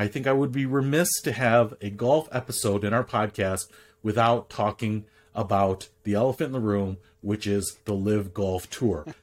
[0.00, 3.66] I think I would be remiss to have a golf episode in our podcast
[4.00, 9.06] without talking about the elephant in the room, which is the LIV Golf Tour.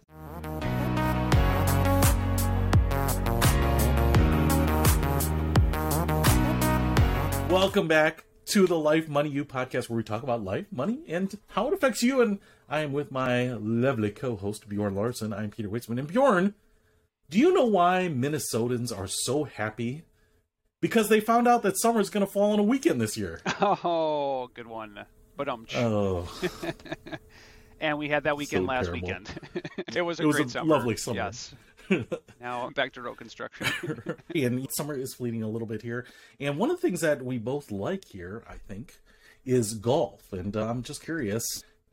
[7.50, 11.40] Welcome back to the Life Money You podcast, where we talk about life, money, and
[11.52, 12.20] how it affects you.
[12.20, 15.32] And I am with my lovely co-host Bjorn Larson.
[15.32, 16.00] I'm Peter Weitzman.
[16.00, 16.54] And Bjorn,
[17.30, 20.04] do you know why Minnesotans are so happy?
[20.82, 23.42] Because they found out that summer is going to fall on a weekend this year.
[23.62, 25.06] Oh, good one.
[25.38, 25.66] But um.
[25.76, 26.30] Oh,
[27.80, 29.08] and we had that weekend So last terrible.
[29.08, 29.30] weekend.
[29.96, 30.76] it was a It was great a summer.
[30.76, 31.16] lovely summer.
[31.18, 31.54] Yes.
[32.42, 33.68] now back to road construction.
[34.34, 36.06] and summer is fleeting a little bit here.
[36.40, 38.94] And one of the things that we both like here, I think,
[39.46, 40.22] is golf.
[40.32, 41.44] And uh, I'm just curious,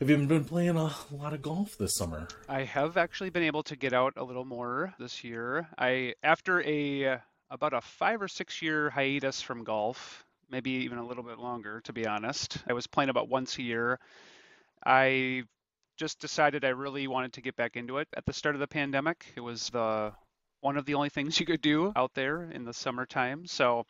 [0.01, 2.27] have you been playing a lot of golf this summer?
[2.49, 5.69] I have actually been able to get out a little more this year.
[5.79, 7.21] I after a
[7.53, 11.81] about a 5 or 6 year hiatus from golf, maybe even a little bit longer
[11.83, 12.59] to be honest.
[12.67, 14.01] I was playing about once a year.
[14.85, 15.45] I
[15.97, 18.67] just decided I really wanted to get back into it at the start of the
[18.67, 19.27] pandemic.
[19.37, 20.13] It was the
[20.61, 23.47] one of the only things you could do out there in the summertime.
[23.47, 23.85] So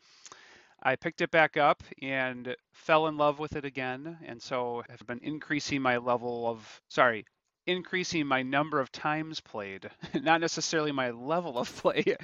[0.83, 4.19] I picked it back up and fell in love with it again.
[4.27, 7.25] And so have been increasing my level of, sorry,
[7.67, 12.17] increasing my number of times played, not necessarily my level of play.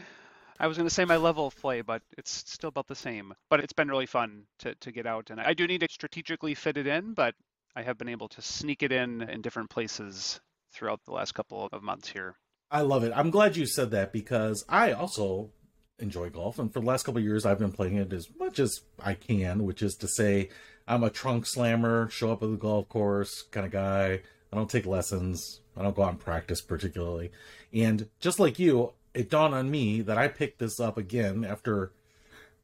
[0.60, 3.34] I was going to say my level of play, but it's still about the same.
[3.48, 5.30] But it's been really fun to, to get out.
[5.30, 7.34] And I do need to strategically fit it in, but
[7.76, 10.40] I have been able to sneak it in in different places
[10.72, 12.36] throughout the last couple of months here.
[12.70, 13.12] I love it.
[13.14, 15.50] I'm glad you said that because I also
[15.98, 16.58] enjoy golf.
[16.58, 19.14] And for the last couple of years, I've been playing it as much as I
[19.14, 20.50] can, which is to say,
[20.86, 24.20] I'm a trunk slammer, show up at the golf course kind of guy.
[24.52, 25.60] I don't take lessons.
[25.76, 27.30] I don't go out and practice particularly.
[27.72, 31.92] And just like you, it dawned on me that I picked this up again after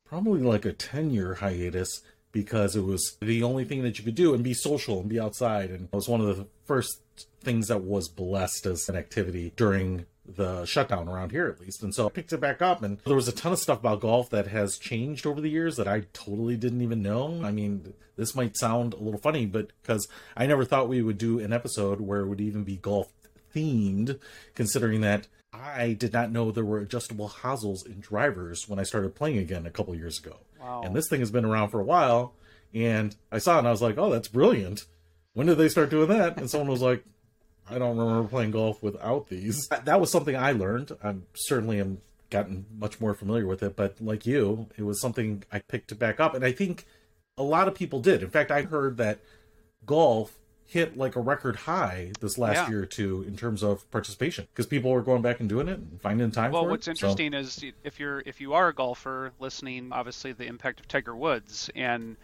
[0.04, 4.14] probably like a 10 year hiatus because it was the only thing that you could
[4.14, 5.70] do and be social and be outside.
[5.70, 7.00] And it was one of the first
[7.40, 11.82] things that was blessed as an activity during the shutdown around here at least.
[11.82, 14.00] And so I picked it back up and there was a ton of stuff about
[14.00, 17.40] golf that has changed over the years that I totally didn't even know.
[17.44, 21.18] I mean, this might sound a little funny, but because I never thought we would
[21.18, 23.12] do an episode where it would even be golf
[23.54, 24.18] themed,
[24.54, 29.14] considering that I did not know there were adjustable hosels in drivers when I started
[29.14, 30.38] playing again a couple years ago.
[30.60, 30.82] Wow.
[30.84, 32.34] And this thing has been around for a while.
[32.72, 34.84] And I saw it and I was like, oh, that's brilliant.
[35.32, 36.38] When did they start doing that?
[36.38, 37.04] And someone was like,
[37.70, 39.68] I don't remember playing golf without these.
[39.68, 40.92] That was something I learned.
[41.02, 41.98] I'm certainly am
[42.30, 45.94] gotten much more familiar with it, but like you, it was something I picked to
[45.94, 46.34] back up.
[46.34, 46.84] And I think
[47.38, 48.22] a lot of people did.
[48.22, 49.20] In fact, I heard that
[49.86, 50.36] golf
[50.74, 52.68] hit like a record high this last Yeah.
[52.68, 55.78] year or two in terms of participation because people were going back and doing it
[55.78, 56.98] and finding time Well, for what's it.
[56.98, 60.88] So- interesting is if you're if you are a golfer listening, obviously the impact of
[60.88, 62.16] Tiger Woods, and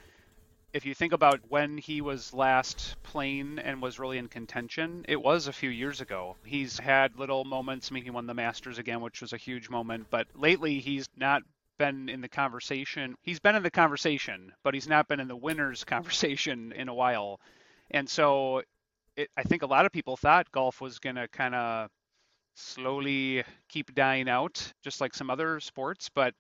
[0.73, 5.23] if you think about when he was last playing and was really in contention, it
[5.23, 6.37] was a few years ago.
[6.45, 7.91] He's had little moments.
[7.91, 11.09] I mean, he won the Masters again, which was a huge moment, but lately he's
[11.17, 11.43] not
[11.79, 13.15] been in the conversation.
[13.23, 16.95] He's been in the conversation, but he's not been in the winners conversation in a
[16.95, 17.41] while.
[17.91, 18.63] And so
[19.17, 21.89] it, I think a lot of people thought golf was going to kind of
[22.57, 26.11] slowly keep dying out, just like some other sports.
[26.15, 26.35] But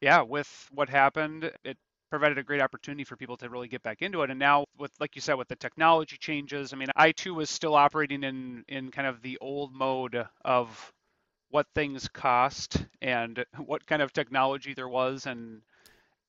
[0.00, 1.76] yeah, with what happened, it
[2.10, 4.30] provided a great opportunity for people to really get back into it.
[4.30, 7.50] And now, with like you said, with the technology changes, I mean, I too was
[7.50, 10.92] still operating in in kind of the old mode of
[11.50, 15.62] what things cost and what kind of technology there was and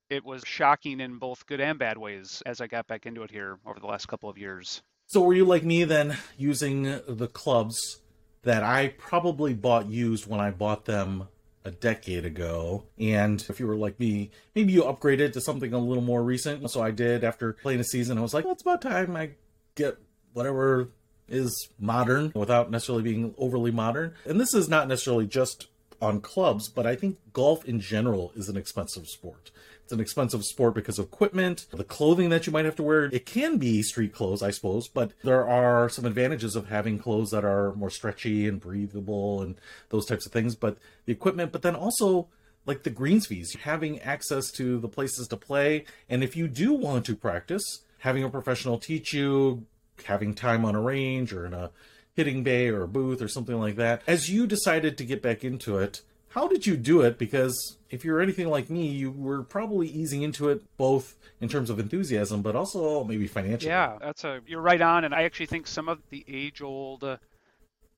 [0.09, 3.31] it was shocking in both good and bad ways as I got back into it
[3.31, 4.81] here over the last couple of years.
[5.07, 7.99] So were you like me then, using the clubs
[8.43, 11.27] that I probably bought used when I bought them
[11.63, 12.85] a decade ago?
[12.99, 16.69] And if you were like me, maybe you upgraded to something a little more recent.
[16.71, 18.17] So I did after playing a season.
[18.17, 19.31] I was like, well, it's about time I
[19.75, 19.97] get
[20.33, 20.89] whatever
[21.27, 24.13] is modern without necessarily being overly modern.
[24.25, 25.67] And this is not necessarily just
[26.01, 29.51] on clubs, but I think golf in general is an expensive sport.
[29.85, 33.05] It's an expensive sport because of equipment, the clothing that you might have to wear.
[33.05, 37.29] It can be street clothes, I suppose, but there are some advantages of having clothes
[37.29, 39.55] that are more stretchy and breathable and
[39.89, 40.55] those types of things.
[40.55, 42.29] But the equipment, but then also
[42.65, 45.85] like the greens fees, having access to the places to play.
[46.09, 49.67] And if you do want to practice, having a professional teach you,
[50.05, 51.69] having time on a range or in a
[52.15, 54.01] hitting bay or a booth or something like that.
[54.07, 57.17] As you decided to get back into it, how did you do it?
[57.17, 61.69] Because if you're anything like me, you were probably easing into it both in terms
[61.69, 63.69] of enthusiasm, but also maybe financially.
[63.69, 67.17] Yeah, that's a you're right on, and I actually think some of the age-old uh,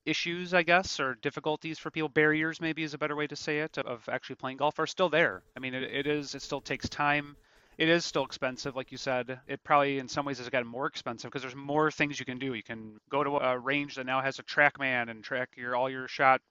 [0.05, 3.59] issues, I guess, or difficulties for people, barriers maybe is a better way to say
[3.59, 5.41] it, of actually playing golf are still there.
[5.55, 7.35] I mean, it, it is, it still takes time.
[7.79, 9.39] It is still expensive, like you said.
[9.47, 12.39] It probably, in some ways, has gotten more expensive because there's more things you can
[12.39, 12.53] do.
[12.53, 15.89] You can go to a range that now has a TrackMan and track your all
[15.89, 16.41] your shot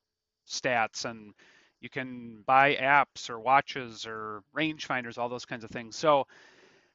[0.48, 1.32] stats, and
[1.80, 5.96] you can buy apps or watches or rangefinders, all those kinds of things.
[5.96, 6.26] So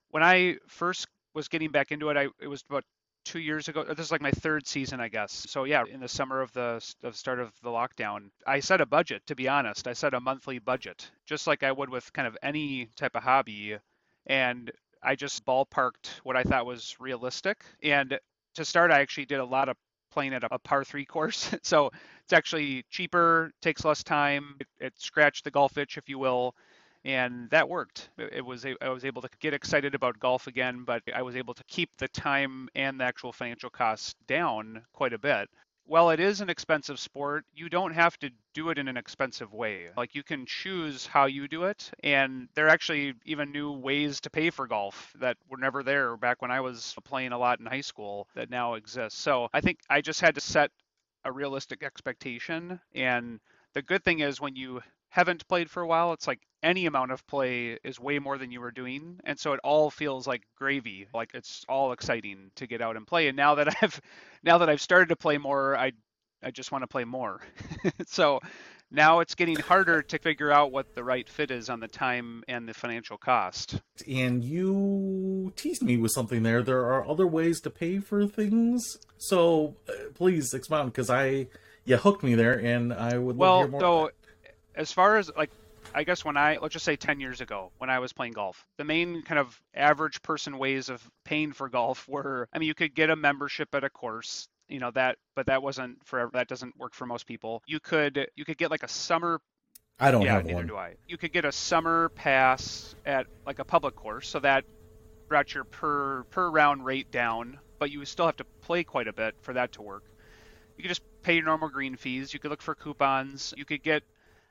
[0.09, 2.83] when I first was getting back into it, I it was about
[3.23, 3.83] two years ago.
[3.83, 5.31] This is like my third season, I guess.
[5.31, 8.85] So yeah, in the summer of the, of start of the lockdown, I set a
[8.85, 9.21] budget.
[9.27, 12.37] To be honest, I set a monthly budget, just like I would with kind of
[12.41, 13.77] any type of hobby,
[14.25, 14.71] and
[15.03, 17.63] I just ballparked what I thought was realistic.
[17.83, 18.19] And
[18.55, 19.77] to start, I actually did a lot of
[20.11, 21.91] playing at a, a par three course, so
[22.23, 24.55] it's actually cheaper, takes less time.
[24.59, 26.55] It, it scratched the golf itch, if you will
[27.03, 28.09] and that worked.
[28.17, 31.53] It was I was able to get excited about golf again, but I was able
[31.55, 35.49] to keep the time and the actual financial costs down quite a bit.
[35.91, 39.51] While it is an expensive sport, you don't have to do it in an expensive
[39.51, 39.89] way.
[39.97, 44.21] Like you can choose how you do it, and there are actually even new ways
[44.21, 47.59] to pay for golf that were never there back when I was playing a lot
[47.59, 49.17] in high school that now exist.
[49.17, 50.71] So I think I just had to set
[51.25, 53.41] a realistic expectation and
[53.73, 57.11] the good thing is when you haven't played for a while, it's like any amount
[57.11, 59.19] of play is way more than you were doing.
[59.25, 61.05] And so it all feels like gravy.
[61.13, 63.27] Like it's all exciting to get out and play.
[63.27, 64.01] And now that I've
[64.41, 65.91] now that I've started to play more, I
[66.41, 67.41] I just want to play more.
[68.07, 68.39] so
[68.89, 72.43] now it's getting harder to figure out what the right fit is on the time
[72.47, 73.81] and the financial cost.
[74.07, 76.63] And you teased me with something there.
[76.63, 78.97] There are other ways to pay for things.
[79.17, 81.47] So uh, please expound because I
[81.83, 83.81] you hooked me there and I would well, love to hear more.
[83.81, 84.11] So
[84.75, 85.51] as far as like
[85.94, 88.65] I guess when I let's just say 10 years ago when I was playing golf,
[88.77, 92.75] the main kind of average person ways of paying for golf were I mean you
[92.75, 96.47] could get a membership at a course, you know that but that wasn't for that
[96.47, 97.63] doesn't work for most people.
[97.65, 99.41] You could you could get like a summer
[100.00, 100.68] I don't yeah, have neither one.
[100.68, 100.95] do I.
[101.07, 104.65] You could get a summer pass at like a public course, so that
[105.27, 109.13] brought your per per round rate down, but you still have to play quite a
[109.13, 110.03] bit for that to work.
[110.75, 112.33] You could just pay your normal green fees.
[112.33, 113.53] You could look for coupons.
[113.56, 114.03] You could get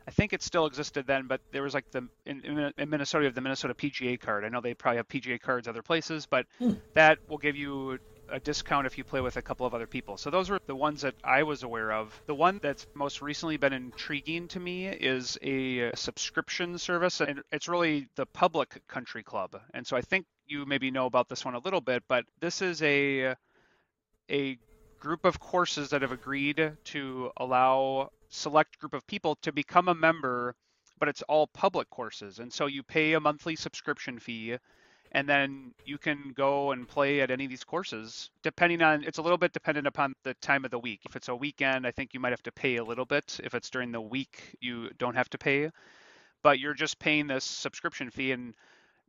[0.06, 3.26] I think it still existed then, but there was like the in, in Minnesota, you
[3.26, 4.44] have the Minnesota PGA card.
[4.44, 6.74] I know they probably have PGA cards other places, but Hmm.
[6.94, 7.98] that will give you
[8.28, 10.16] a discount if you play with a couple of other people.
[10.16, 12.20] So those were the ones that I was aware of.
[12.26, 17.68] The one that's most recently been intriguing to me is a subscription service, and it's
[17.68, 19.60] really the Public Country Club.
[19.74, 22.62] And so I think you maybe know about this one a little bit, but this
[22.62, 23.34] is a
[24.30, 24.58] a
[25.00, 29.94] group of courses that have agreed to allow select group of people to become a
[29.94, 30.54] member,
[30.98, 32.38] but it's all public courses.
[32.38, 34.56] And so you pay a monthly subscription fee
[35.12, 39.18] and then you can go and play at any of these courses depending on it's
[39.18, 41.00] a little bit dependent upon the time of the week.
[41.04, 43.40] If it's a weekend, I think you might have to pay a little bit.
[43.42, 45.70] If it's during the week, you don't have to pay.
[46.42, 48.54] But you're just paying this subscription fee and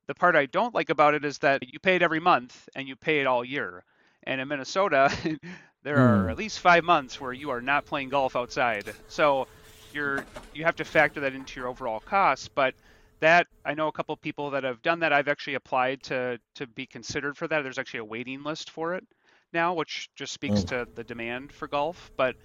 [0.08, 2.88] the part I don't like about it is that you pay it every month and
[2.88, 3.84] you pay it all year.
[4.24, 5.10] And in Minnesota,
[5.84, 6.32] there are Hmm.
[6.32, 8.96] at least five months where you are not playing golf outside.
[9.08, 9.48] So
[9.92, 12.48] you're you have to factor that into your overall costs.
[12.56, 12.76] But
[13.22, 15.14] that I know a couple of people that have done that.
[15.14, 17.62] I've actually applied to to be considered for that.
[17.62, 19.06] There's actually a waiting list for it
[19.54, 20.66] now, which just speaks Oh.
[20.66, 22.12] to the demand for golf.
[22.18, 22.36] But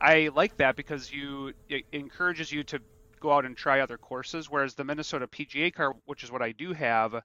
[0.00, 2.80] I like that because you it encourages you to
[3.20, 4.48] go out and try other courses.
[4.50, 7.22] Whereas the Minnesota PGA card, which is what I do have,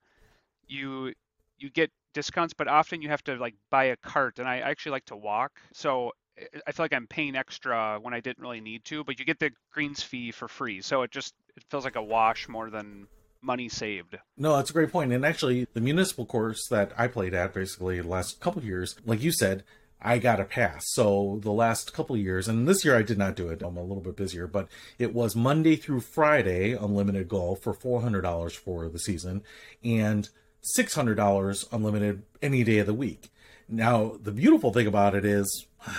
[0.67, 1.13] you
[1.57, 4.93] you get discounts, but often you have to like buy a cart, and I actually
[4.93, 8.61] like to walk, so I- I feel like I'm paying extra when I didn't really
[8.61, 9.03] need to.
[9.03, 12.03] But you get the greens fee for free, so it just it feels like a
[12.03, 13.07] wash more than
[13.41, 14.17] money saved.
[14.35, 15.13] No, that's a great point.
[15.13, 19.21] And actually, the municipal course that I played at basically the last couple years, like
[19.21, 19.63] you said,
[20.01, 20.83] I got a pass.
[20.89, 23.61] So the last couple years, and this year I did not do it.
[23.61, 24.67] I'm a little bit busier, but
[24.99, 29.43] it was Monday through Friday unlimited golf for $400 for the season
[29.83, 30.29] and
[30.77, 33.29] $600 unlimited any day of the week.
[33.67, 35.67] Now, the beautiful thing about it is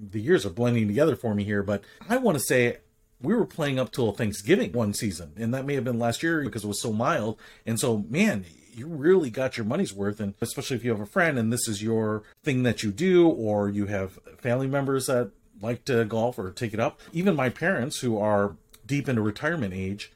[0.00, 2.78] the years are blending together for me here, but I want to say
[3.20, 6.42] we were playing up till Thanksgiving one season, and that may have been last year
[6.42, 7.38] because it was so mild.
[7.64, 11.06] And so, man, you really got your money's worth, and especially if you have a
[11.06, 15.30] friend and this is your thing that you do, or you have family members that
[15.62, 17.00] like to golf or take it up.
[17.12, 20.12] Even my parents, who are deep into retirement age,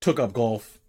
[0.00, 0.79] took up golf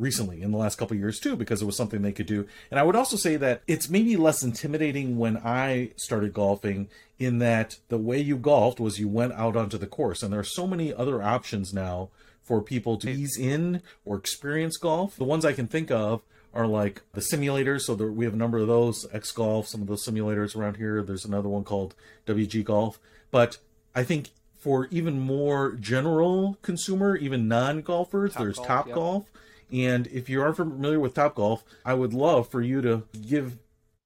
[0.00, 2.46] recently in the last couple of years too because it was something they could do.
[2.70, 6.88] And i would also say that it's maybe less intimidating when i started golfing
[7.18, 10.22] in that the way you golfed was you went out onto the course.
[10.22, 12.08] And there are so many other options now
[12.42, 15.16] for people to ease in or experience golf.
[15.16, 17.82] The ones i can think of are like the simulators.
[17.82, 20.78] So there, we have a number of those x golf some of those simulators around
[20.78, 21.02] here.
[21.02, 21.94] There's another one called
[22.26, 22.98] wg golf.
[23.30, 23.58] But
[23.94, 24.30] I think
[24.60, 28.94] for even more general consumer, even non golfers, there's Golf, Top yep.
[28.94, 29.24] Golf.
[29.72, 33.58] And if you aren't familiar with Top Golf, I would love for you to give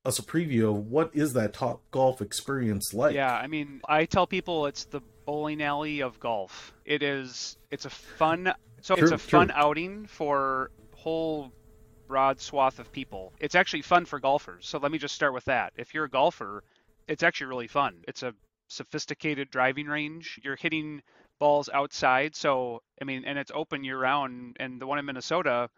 [0.04, 3.14] us a preview of what is that Top Golf experience like.
[3.14, 6.74] Yeah, I mean, I tell people it's the bowling alley of golf.
[6.84, 7.56] It is.
[7.70, 8.52] It's a fun.
[8.82, 9.56] So True, it's a fun true.
[9.56, 11.52] outing for whole
[12.06, 13.32] broad swath of people.
[13.40, 14.66] It's actually fun for golfers.
[14.66, 15.72] So let me just start with that.
[15.76, 16.62] If you're a golfer,
[17.08, 18.02] it's actually really fun.
[18.06, 18.34] It's a
[18.68, 20.38] sophisticated driving range.
[20.42, 21.02] You're hitting
[21.44, 22.34] balls outside.
[22.34, 24.56] So I mean, and it's open year round.
[24.60, 25.68] And the one in Minnesota,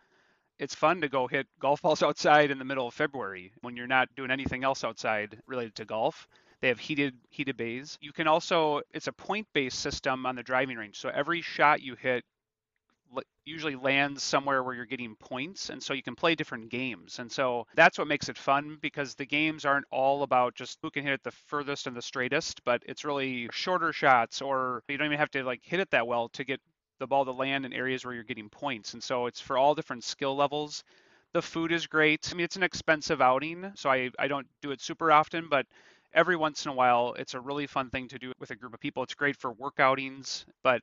[0.58, 3.88] it's fun to go hit golf balls outside in the middle of February when you're
[3.98, 6.28] not doing anything else outside related to golf.
[6.60, 7.98] They have heated heated bays.
[8.00, 10.98] You can also it's a point based system on the driving range.
[10.98, 12.24] So every shot you hit
[13.44, 17.18] usually lands somewhere where you're getting points and so you can play different games.
[17.20, 20.90] And so that's what makes it fun because the games aren't all about just who
[20.90, 24.98] can hit it the furthest and the straightest, but it's really shorter shots or you
[24.98, 26.60] don't even have to like hit it that well to get
[26.98, 28.94] the ball to land in areas where you're getting points.
[28.94, 30.82] And so it's for all different skill levels.
[31.32, 32.28] The food is great.
[32.32, 35.66] I mean, it's an expensive outing, so I, I don't do it super often, but
[36.14, 38.72] every once in a while, it's a really fun thing to do with a group
[38.74, 39.02] of people.
[39.02, 40.80] It's great for work outings, but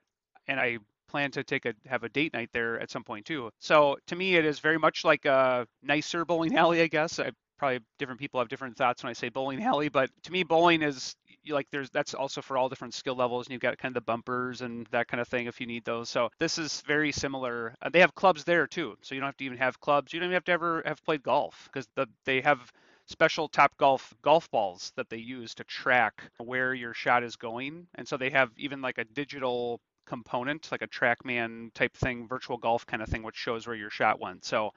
[0.48, 0.77] and I
[1.13, 3.51] plan to take a have a date night there at some point too.
[3.60, 7.20] So to me, it is very much like a nicer bowling alley, I guess.
[7.20, 10.43] I probably different people have different thoughts when I say bowling alley, but to me,
[10.43, 11.15] bowling is
[11.50, 14.05] like there's that's also for all different skill levels and you've got kind of the
[14.05, 17.75] bumpers and that kind of thing if you need those so this is very similar
[17.82, 20.20] uh, they have clubs there too so you don't have to even have clubs you
[20.20, 22.72] don't even have to ever have played golf because the, they have
[23.08, 27.86] special top golf golf balls that they use to track where your shot is going
[27.96, 32.57] and so they have even like a digital component like a trackman type thing virtual
[32.57, 34.72] golf kind of thing which shows where your shot went so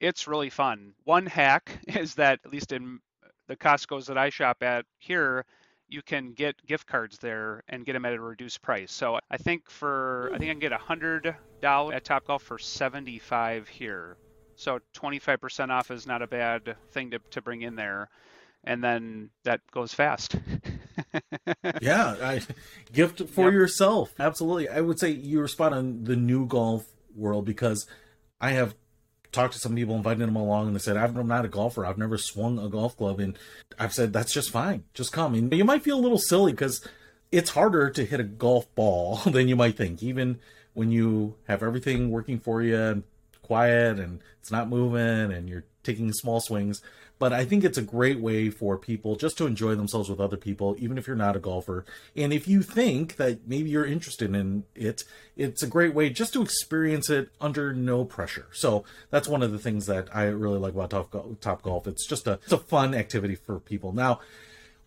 [0.00, 3.00] it's really fun one hack is that at least in
[3.48, 5.44] the costco's that i shop at here
[5.92, 8.90] you can get gift cards there and get them at a reduced price.
[8.90, 12.58] So I think for I think I can get a hundred dollars at Topgolf for
[12.58, 14.16] seventy five here.
[14.56, 18.08] So twenty five percent off is not a bad thing to, to bring in there.
[18.64, 20.36] And then that goes fast.
[21.80, 22.40] yeah, I,
[22.92, 23.52] gift for Yep.
[23.52, 24.12] yourself.
[24.18, 24.68] Absolutely.
[24.68, 27.86] I would say you're spot on the new golf world because
[28.40, 28.74] I have
[29.30, 31.86] talked to some people, invited them along, and they said, I'm not a golfer.
[31.86, 33.18] I've never swung a golf club.
[33.20, 33.38] And
[33.78, 34.84] I've said, that's just fine.
[34.94, 35.34] Just come.
[35.34, 36.86] And you might feel a little silly because
[37.30, 40.38] it's harder to hit a golf ball than you might think, even
[40.74, 43.02] when you have everything working for you and
[43.42, 46.80] quiet and it's not moving and you're taking small swings.
[47.22, 50.36] But I think it's a great way for people just to enjoy themselves with other
[50.36, 51.84] people, even if you're not a golfer.
[52.16, 55.04] And if you think that maybe you're interested in it,
[55.36, 58.48] it's a great way just to experience it under no pressure.
[58.50, 61.40] So that's one of the things that I really like about Top Golf.
[61.40, 61.86] Top Golf.
[61.86, 63.92] It's just a it's a fun activity for people.
[63.92, 64.18] Now,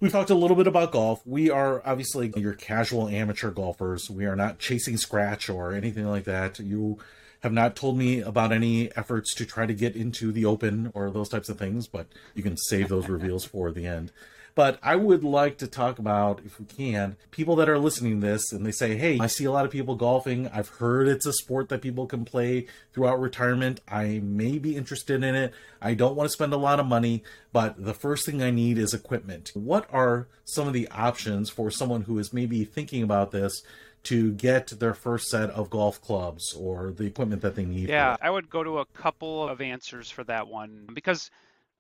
[0.02, 1.26] We've talked a little bit about golf.
[1.26, 4.10] We are obviously your casual amateur golfers.
[4.10, 6.60] We are not chasing scratch or anything like that.
[6.60, 7.00] You
[7.42, 11.10] have not told me about any efforts to try to get into the open or
[11.10, 14.12] those types of things, but you can save those reveals for the end.
[14.56, 18.28] But I would like to talk about, if we can, people that are listening to
[18.28, 20.48] this and they say, Hey, I see a lot of people golfing.
[20.48, 23.82] I've heard it's a sport that people can play throughout retirement.
[23.86, 25.54] I may be interested in it.
[25.82, 28.78] I don't want to spend a lot of money, but the first thing I need
[28.78, 29.52] is equipment.
[29.54, 33.62] What are some of the options for someone who is maybe thinking about this
[34.06, 37.90] to get their first set of golf clubs or the equipment that they need?
[37.90, 38.18] Yeah.
[38.22, 41.30] I would go to a couple of answers for that one because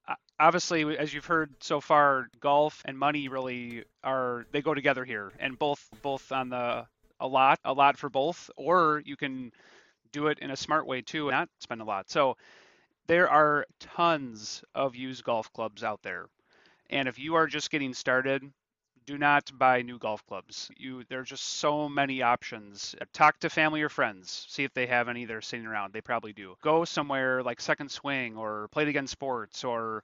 [0.07, 5.03] uh, obviously as you've heard so far golf and money really are they go together
[5.03, 6.85] here and both both on the
[7.19, 9.51] a lot a lot for both or you can
[10.11, 12.09] do it in a smart way too and not spend a lot.
[12.09, 12.37] So
[13.07, 16.27] there are tons of used golf clubs out there.
[16.89, 18.43] And if you are just getting started,
[19.05, 20.69] do not buy new golf clubs.
[20.77, 22.95] You there are just so many options.
[23.13, 25.93] Talk to family or friends, see if they have any that are sitting around.
[25.93, 26.55] They probably do.
[26.61, 30.03] Go somewhere like Second Swing or Play Again Sports or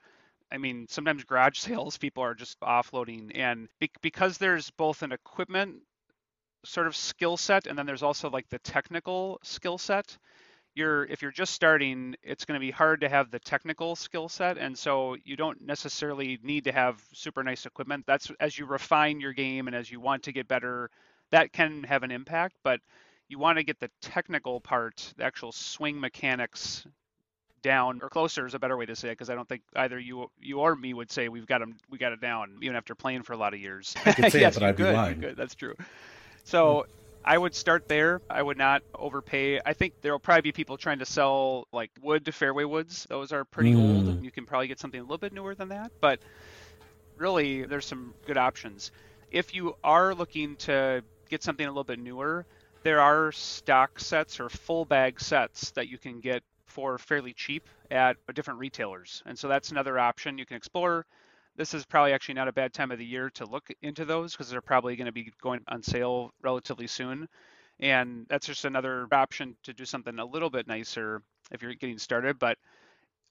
[0.51, 5.11] I mean, sometimes garage sales people are just offloading, and be- because there's both an
[5.13, 5.81] equipment
[6.65, 10.17] sort of skill set and then there's also like the technical skill set
[10.73, 14.29] you're if you're just starting it's going to be hard to have the technical skill
[14.29, 18.65] set and so you don't necessarily need to have super nice equipment that's as you
[18.65, 20.89] refine your game and as you want to get better
[21.31, 22.79] that can have an impact but
[23.27, 26.85] you want to get the technical part the actual swing mechanics
[27.61, 29.99] down or closer is a better way to say it because I don't think either
[29.99, 32.95] you you or me would say we've got them we got it down even after
[32.95, 33.95] playing for a lot of years.
[34.05, 35.21] I could say it, but I'd be could, lying.
[35.21, 35.75] could, That's true.
[36.43, 36.87] So
[37.23, 38.21] I would start there.
[38.29, 39.59] I would not overpay.
[39.63, 43.05] I think there will probably be people trying to sell like wood to fairway woods.
[43.09, 44.05] Those are pretty old.
[44.05, 44.23] Mm.
[44.23, 46.19] You can probably get something a little bit newer than that, but
[47.17, 48.91] really there's some good options.
[49.31, 52.45] If you are looking to get something a little bit newer,
[52.83, 57.67] there are stock sets or full bag sets that you can get for fairly cheap
[57.91, 59.21] at different retailers.
[59.25, 61.05] And so that's another option you can explore.
[61.55, 64.31] This is probably actually not a bad time of the year to look into those
[64.31, 67.27] because they're probably going to be going on sale relatively soon.
[67.79, 71.97] And that's just another option to do something a little bit nicer if you're getting
[71.97, 72.39] started.
[72.39, 72.57] But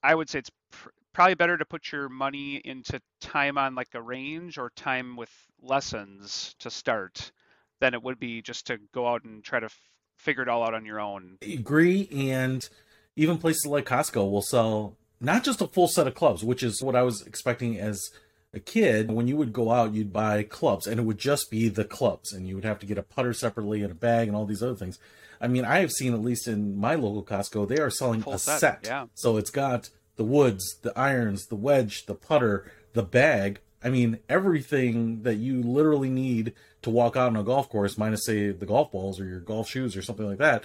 [0.03, 3.93] I would say it's pr- probably better to put your money into time on like
[3.93, 7.31] a range or time with lessons to start
[7.79, 9.79] than it would be just to go out and try to f-
[10.17, 11.37] figure it all out on your own.
[11.41, 12.07] Agree.
[12.11, 12.67] And
[13.15, 16.81] even places like Costco will sell not just a full set of clubs, which is
[16.81, 18.09] what I was expecting as
[18.53, 19.11] a kid.
[19.11, 22.33] When you would go out, you'd buy clubs, and it would just be the clubs,
[22.33, 24.63] and you would have to get a putter separately and a bag and all these
[24.63, 24.99] other things.
[25.39, 28.33] I mean, I have seen at least in my local Costco, they are selling Full
[28.33, 28.79] a set, set.
[28.83, 29.05] yeah.
[29.15, 33.59] So it's got the woods, the irons, the wedge, the putter, the bag.
[33.83, 38.25] I mean, everything that you literally need to walk out on a golf course, minus
[38.25, 40.63] say the golf balls or your golf shoes or something like that,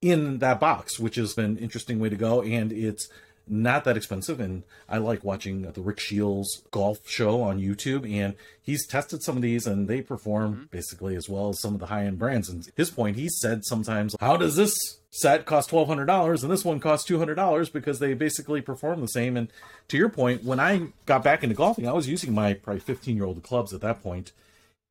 [0.00, 2.42] in that box, which has been an interesting way to go.
[2.42, 3.08] And it's
[3.48, 4.40] not that expensive.
[4.40, 8.10] And I like watching the Rick Shiels golf show on YouTube.
[8.10, 10.64] And he's tested some of these and they perform mm-hmm.
[10.70, 12.48] basically as well as some of the high end brands.
[12.48, 14.74] And his point, he said sometimes, how does this
[15.16, 19.36] set cost $1,200 and this one costs $200 because they basically perform the same.
[19.36, 19.48] And
[19.88, 23.16] to your point, when I got back into golfing, I was using my probably 15
[23.16, 24.32] year old clubs at that point,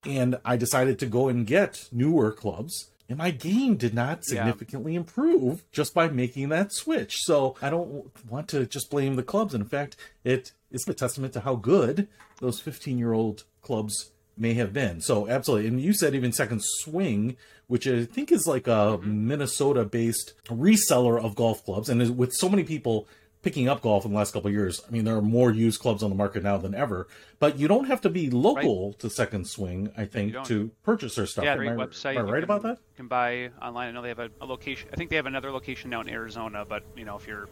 [0.03, 4.45] And I decided to go and get newer clubs and my game did not Yeah.
[4.45, 7.21] significantly improve just by making that switch.
[7.21, 9.53] So I don't want to just blame the clubs.
[9.53, 12.07] In fact, it is a testament to how good
[12.39, 15.01] those 15 year old clubs may have been.
[15.01, 15.67] So absolutely.
[15.67, 19.27] And you said even Second Swing, which I think is like a mm-hmm.
[19.27, 21.89] Minnesota based reseller of golf clubs.
[21.89, 23.07] And with so many people
[23.45, 25.79] picking up golf in the last couple of years, I mean, there are more used
[25.79, 27.07] clubs on the market now than ever.
[27.37, 31.27] But you don't have to be local to Second Swing, I think, to purchase their
[31.27, 31.45] stuff.
[31.45, 32.17] Yeah, great website.
[32.17, 32.79] Am I right can- about that?
[32.79, 33.89] You can buy online.
[33.89, 34.89] I know they have a, a location.
[34.91, 37.47] I think they have another location now in Arizona, but you know if you're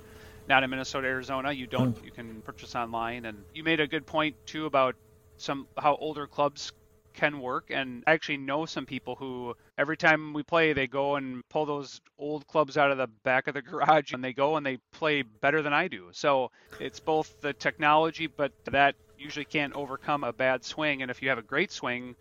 [0.50, 1.95] not in Minnesota, Arizona, you don't.
[1.95, 2.05] Hmm.
[2.05, 3.25] You can purchase online.
[3.25, 4.95] And you made a good point too about
[5.38, 6.73] some how older clubs
[7.13, 7.65] can work.
[7.69, 11.65] And I actually know some people who every time we play, they go and pull
[11.65, 14.78] those old clubs out of the back of the garage, and they go and they
[14.91, 16.10] play better than I do.
[16.12, 21.02] So it's both the technology, but that usually can't overcome a bad swing.
[21.02, 22.15] And if you have a great swing,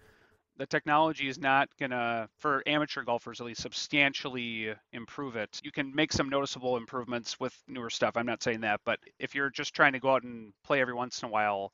[0.56, 5.94] the technology is not gonna for amateur golfers at least substantially improve it you can
[5.94, 9.74] make some noticeable improvements with newer stuff i'm not saying that but if you're just
[9.74, 11.72] trying to go out and play every once in a while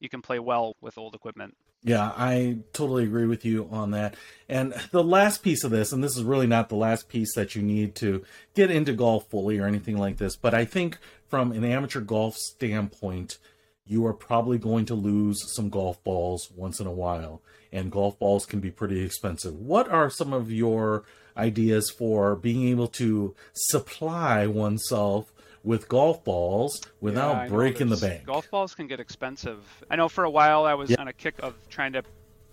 [0.00, 4.16] you can play well with old equipment Yeah, I totally agree with you on that.
[4.48, 7.54] And the last piece of this, and this is really not the last piece that
[7.54, 11.52] you need to get into golf fully or anything like this, but I think from
[11.52, 13.38] an amateur golf standpoint,
[13.86, 18.18] you are probably going to lose some golf balls once in a while, and golf
[18.18, 19.54] balls can be pretty expensive.
[19.54, 21.04] What are some of your
[21.36, 25.32] ideas for being able to supply oneself
[25.68, 28.24] with golf balls without Yeah, breaking the bank?
[28.24, 31.00] golf balls can get expensive i know for a while i was Yeah.
[31.02, 32.02] on a kick of trying to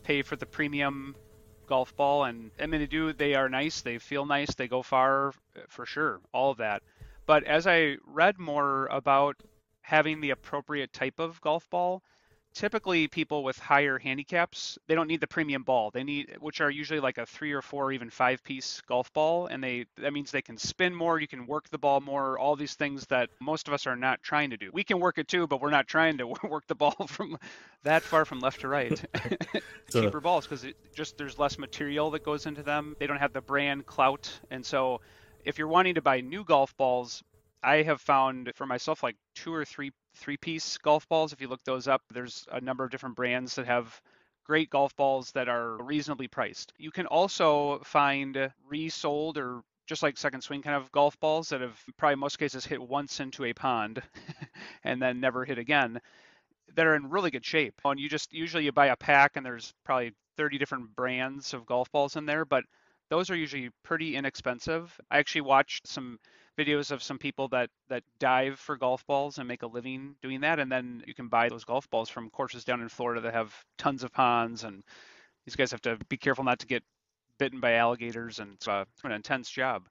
[0.04, 1.15] pay for the premium
[1.65, 4.84] golf ball and i mean they do they are nice they feel nice they go
[4.84, 5.32] far uh,
[5.69, 6.84] for sure all of that
[7.25, 9.36] but as i read more about
[9.82, 12.04] having the appropriate type of golf ball
[12.55, 15.91] typically people with higher handicaps they don't need the premium ball.
[15.91, 19.13] They need which are usually like a three or four or even five piece golf
[19.13, 19.47] ball.
[19.47, 22.55] And they that means they can spin more you can work the ball more all
[22.55, 24.69] these things that most of us are not trying to do.
[24.73, 27.37] We can work it too but we're not trying to work the ball from
[27.83, 29.03] that far from left to right.
[29.89, 32.95] So- cheaper balls because it just there's less material that goes into them.
[32.99, 34.31] They don't have the brand clout.
[34.49, 35.01] And so
[35.43, 37.21] if you're wanting to buy new golf balls
[37.61, 41.34] I have found for myself like two or three three piece golf balls.
[41.34, 44.01] If you look those up, there's a number of different brands that have
[44.45, 46.71] great golf balls that are reasonably priced.
[46.78, 51.62] You can also find resold or just like second swing kind of golf balls that
[51.62, 54.01] have probably most cases hit once into a pond
[54.84, 55.99] and then never hit again
[56.75, 57.73] that are in really good shape.
[57.84, 61.65] And you just usually you buy a pack and there's probably 30 different brands of
[61.65, 62.63] golf balls in there, but
[63.10, 64.99] those are usually pretty inexpensive.
[65.12, 66.19] I actually watched some
[66.57, 70.41] videos of some people that that dive for golf balls and make a living doing
[70.41, 70.59] that.
[70.59, 73.53] And then you can buy those golf balls from courses down in Florida that have
[73.77, 74.63] tons of ponds.
[74.63, 74.83] And
[75.45, 76.83] these guys have to be careful not to get
[77.37, 78.39] bitten by alligators.
[78.39, 79.87] And it's, uh, an intense job.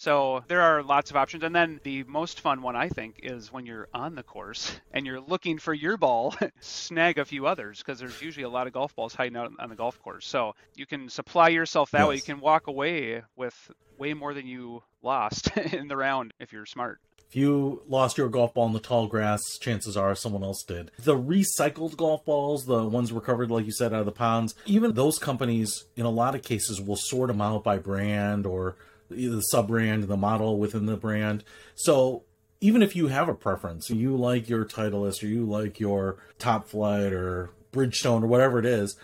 [0.00, 1.44] So there are lots of options.
[1.44, 5.04] And then the most fun one, I think, is when you're on the course and
[5.04, 8.72] you're looking for your ball, snag a few others because there's usually a lot of
[8.72, 10.26] golf balls hiding out on the golf course.
[10.26, 12.14] So you can supply yourself that way.
[12.14, 16.64] You can walk away with way more than you lost in the round if you're
[16.64, 16.98] smart.
[17.28, 20.90] If you lost your golf ball in the tall grass, chances are someone else did.
[20.98, 24.94] The recycled golf balls, the ones recovered, like you said, out of the ponds, even
[24.94, 28.76] those companies, in a lot of cases, will sort them out by brand or
[29.10, 31.44] the sub brand, the model within the brand.
[31.74, 32.24] So
[32.60, 37.12] even if you have a preference, you like your Titleist or you like your Top-Flite
[37.12, 38.96] or Bridgestone or whatever it is,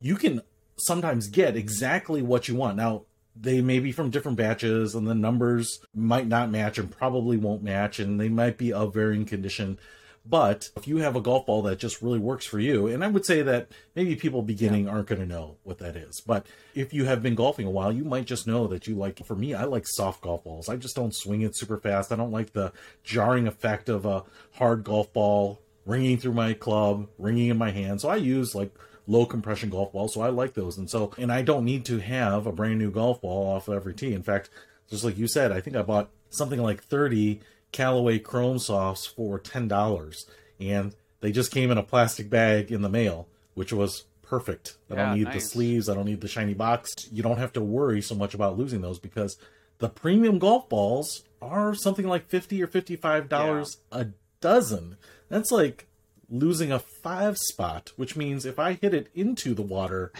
[0.00, 0.42] you can
[0.78, 2.76] sometimes get exactly what you want.
[2.76, 3.04] Now,
[3.38, 7.62] they may be from different batches and the numbers might not match and probably won't
[7.62, 9.78] match and they might be of varying condition
[10.28, 13.08] but if you have a golf ball that just really works for you and i
[13.08, 14.90] would say that maybe people beginning yeah.
[14.90, 17.92] aren't going to know what that is but if you have been golfing a while
[17.92, 20.76] you might just know that you like for me i like soft golf balls i
[20.76, 24.84] just don't swing it super fast i don't like the jarring effect of a hard
[24.84, 28.72] golf ball ringing through my club ringing in my hand so i use like
[29.06, 30.76] low compression golf balls, so I like those.
[30.76, 33.74] And so, and I don't need to have a brand new golf ball off of
[33.74, 34.12] every tee.
[34.12, 34.50] In fact,
[34.90, 37.40] just like you said, I think I bought something like 30
[37.76, 40.24] Callaway Chrome Softs for $10,
[40.58, 44.78] and they just came in a plastic bag in the mail, which was perfect.
[44.90, 45.34] I don't need nice.
[45.34, 46.94] the sleeves, I don't need the shiny box.
[47.12, 49.36] You don't have to worry so much about losing those because
[49.76, 53.64] the premium golf balls are something like 50 or $55 yeah.
[53.92, 54.06] a
[54.40, 54.96] dozen.
[55.28, 55.86] That's like
[56.30, 60.12] losing a five spot, which means if I hit it into the water,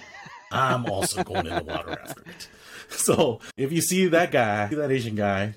[0.51, 2.49] I'm also going in the water after it.
[2.89, 5.55] So if you see that guy, that Asian guy,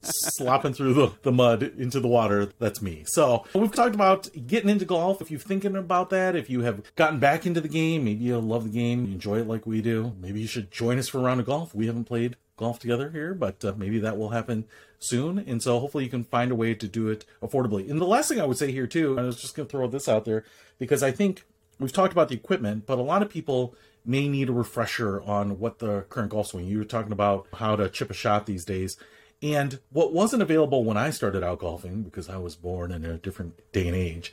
[0.00, 3.04] slopping through the, the mud into the water, that's me.
[3.06, 5.20] So we've talked about getting into golf.
[5.20, 8.38] If you're thinking about that, if you have gotten back into the game, maybe you
[8.38, 11.18] love the game, you enjoy it like we do, maybe you should join us for
[11.18, 11.74] a round of golf.
[11.74, 14.64] We haven't played golf together here, but uh, maybe that will happen
[14.98, 15.38] soon.
[15.38, 17.88] And so hopefully you can find a way to do it affordably.
[17.90, 19.86] And the last thing I would say here too, I was just going to throw
[19.86, 20.44] this out there
[20.78, 21.44] because I think
[21.78, 23.74] we've talked about the equipment, but a lot of people
[24.08, 26.66] may need a refresher on what the current golf swing.
[26.66, 28.96] You were talking about how to chip a shot these days.
[29.42, 33.18] And what wasn't available when I started out golfing, because I was born in a
[33.18, 34.32] different day and age,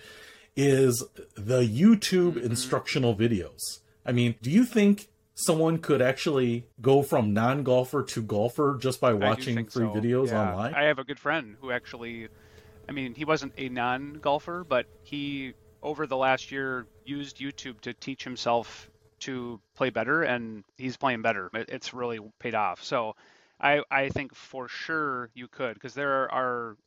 [0.55, 1.03] is
[1.35, 2.45] the YouTube mm-hmm.
[2.45, 3.59] instructional videos.
[4.05, 9.13] I mean, do you think someone could actually go from non-golfer to golfer just by
[9.13, 9.93] watching free so.
[9.93, 10.49] videos yeah.
[10.49, 10.73] online?
[10.73, 12.29] I have a good friend who actually
[12.87, 17.93] I mean, he wasn't a non-golfer, but he over the last year used YouTube to
[17.93, 18.89] teach himself
[19.25, 21.49] to play better and he's playing better.
[21.53, 22.83] It's really paid off.
[22.83, 23.15] So
[23.59, 26.77] I I think for sure you could because there are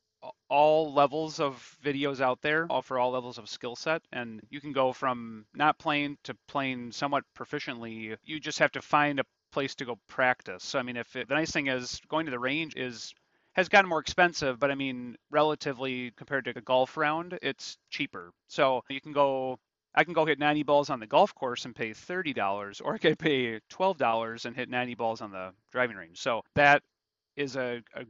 [0.50, 4.60] all levels of videos out there, all for all levels of skill set, and you
[4.60, 8.16] can go from not playing to playing somewhat proficiently.
[8.24, 10.64] You just have to find a place to go practice.
[10.64, 13.14] So I mean, if it, the nice thing is going to the range is
[13.54, 18.32] has gotten more expensive, but I mean, relatively compared to a golf round, it's cheaper.
[18.48, 19.58] So you can go.
[19.94, 22.98] I can go hit 90 balls on the golf course and pay $30, or I
[22.98, 26.20] could pay $12 and hit 90 balls on the driving range.
[26.20, 26.82] So that
[27.36, 28.04] is a, a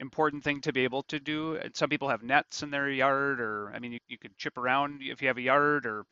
[0.00, 1.56] important thing to be able to do.
[1.56, 4.58] And some people have nets in their yard, or I mean, you, you could chip
[4.58, 6.04] around if you have a yard or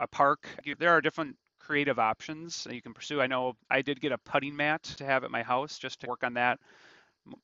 [0.00, 0.48] a park.
[0.78, 3.20] There are different creative options that you can pursue.
[3.20, 6.06] I know I did get a putting mat to have at my house just to
[6.08, 6.58] work on that,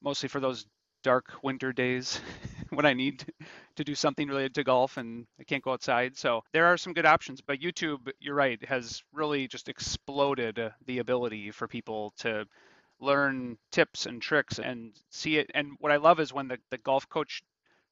[0.03, 0.67] mostly for those
[1.03, 2.21] dark winter days
[2.77, 3.25] when I need
[3.77, 6.17] to do something related to golf and I can't go outside.
[6.17, 10.71] So there are some good options, but YouTube, you're right, has really just exploded uh,
[10.87, 12.47] the ability for people to
[13.01, 15.51] learn tips and tricks and see it.
[15.55, 17.43] And what I love is when the, the golf coach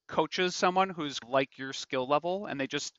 [0.09, 2.99] coaches someone who's like your skill level and they just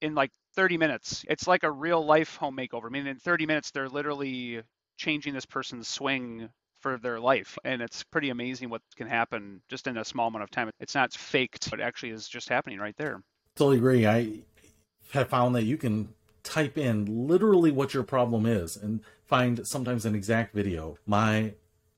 [0.00, 3.46] in like 30 minutes it's like a real life home makeover i mean in 30
[3.46, 4.62] minutes they're literally
[4.96, 6.48] changing this person's swing
[6.80, 7.58] for their life.
[7.64, 10.70] And it's pretty amazing what can happen just in a small amount of time.
[10.80, 13.22] It's not faked but actually is just happening right there.
[13.54, 14.06] Totally agree.
[14.06, 14.40] I
[15.12, 16.08] have found that you can
[16.42, 20.96] type in literally what your problem is and find sometimes an exact video.
[21.06, 21.54] My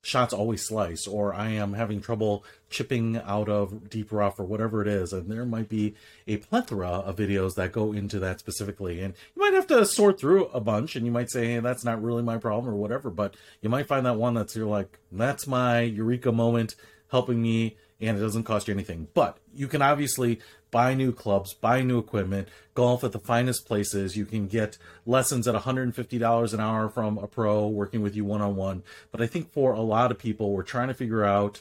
[0.09, 4.83] shots always slice, or I am having trouble chipping out of deep rough, or whatever
[4.83, 5.13] it is.
[5.13, 5.95] And there might be
[6.27, 9.01] a plethora of videos that go into that specifically.
[9.01, 11.85] And you might have to sort through a bunch, and you might say, hey, that's
[11.85, 13.11] not really my problem, or whatever.
[13.11, 16.75] But you might find that one that's you're like, that's my eureka moment
[17.11, 19.09] helping me and it doesn't cost you anything.
[19.15, 24.17] But you can obviously buy new clubs, buy new equipment, golf at the finest places.
[24.17, 28.41] You can get lessons at $150 an hour from a pro working with you one
[28.41, 28.83] on one.
[29.11, 31.61] But I think for a lot of people, we're trying to figure out,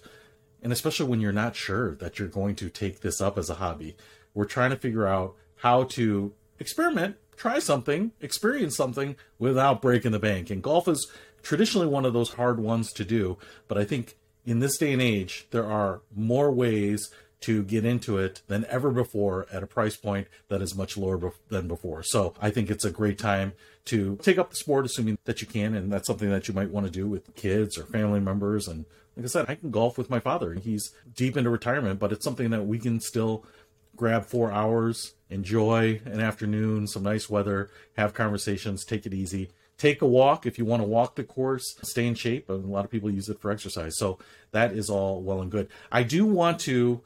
[0.62, 3.56] and especially when you're not sure that you're going to take this up as a
[3.56, 3.96] hobby,
[4.34, 10.20] we're trying to figure out how to experiment, try something, experience something without breaking the
[10.20, 10.50] bank.
[10.50, 11.10] And golf is
[11.42, 15.02] traditionally one of those hard ones to do, but I think in this day and
[15.02, 17.12] age, there are more ways
[17.42, 21.32] to get into it than ever before at a price point that is much lower
[21.50, 22.04] than before.
[22.04, 23.54] So I think it's a great time
[23.86, 26.72] to take up the sport, assuming that you can, and that's something that you might
[26.72, 29.98] want to do with kids or family members and like I said, I can golf
[29.98, 30.54] with my father.
[30.54, 33.44] He's deep into retirement, but it's something that we can still
[33.96, 39.50] grab four hours, enjoy an afternoon, some nice weather, have conversations, take it easy.
[39.80, 42.50] Take a walk if you want to walk the course, stay in shape.
[42.50, 43.98] A lot of people use it for exercise.
[43.98, 44.20] So
[44.52, 45.68] that is all well and good.
[45.92, 47.02] I do want to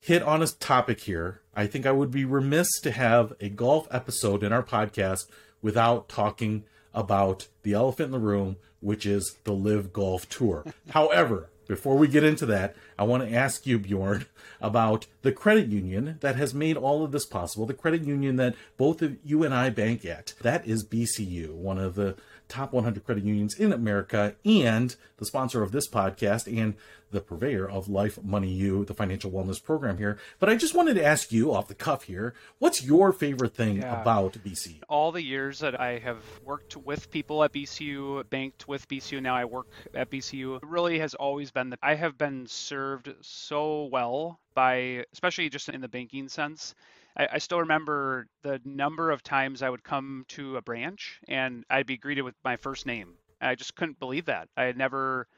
[0.00, 1.40] hit on a topic here.
[1.54, 5.26] I think I would be remiss to have a golf episode in our podcast
[5.60, 10.64] without talking about the elephant in the room, which is the LIV Golf Tour.
[10.90, 14.26] However, before we get into that, I want to ask you, Bjorn,
[14.60, 17.66] about the credit union that has made all of this possible.
[17.66, 20.32] The credit union that both of you and I bank at.
[20.40, 22.16] That is BCU, one of the
[22.48, 26.74] top 100 credit unions in America and the sponsor of this podcast and
[27.10, 30.18] the purveyor of Life Money You, the financial wellness program here.
[30.38, 33.78] But I just wanted to ask you off the cuff here, what's your favorite thing
[33.78, 34.00] yeah.
[34.00, 34.80] about BCU?
[34.88, 39.34] All the years that I have worked with people at BCU, banked with BCU, now
[39.34, 44.40] I work at BCU, really has always been that I have been served so well
[44.54, 46.74] by, especially just in the banking sense.
[47.16, 51.64] I, I still remember the number of times I would come to a branch and
[51.70, 53.14] I'd be greeted with my first name.
[53.40, 54.48] I just couldn't believe that.
[54.56, 55.28] I had never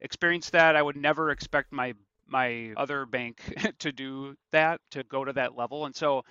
[0.00, 0.76] experienced that.
[0.76, 1.94] I would never expect my
[2.26, 3.40] my other bank
[3.80, 5.86] to do that, to go to that level.
[5.86, 6.24] And so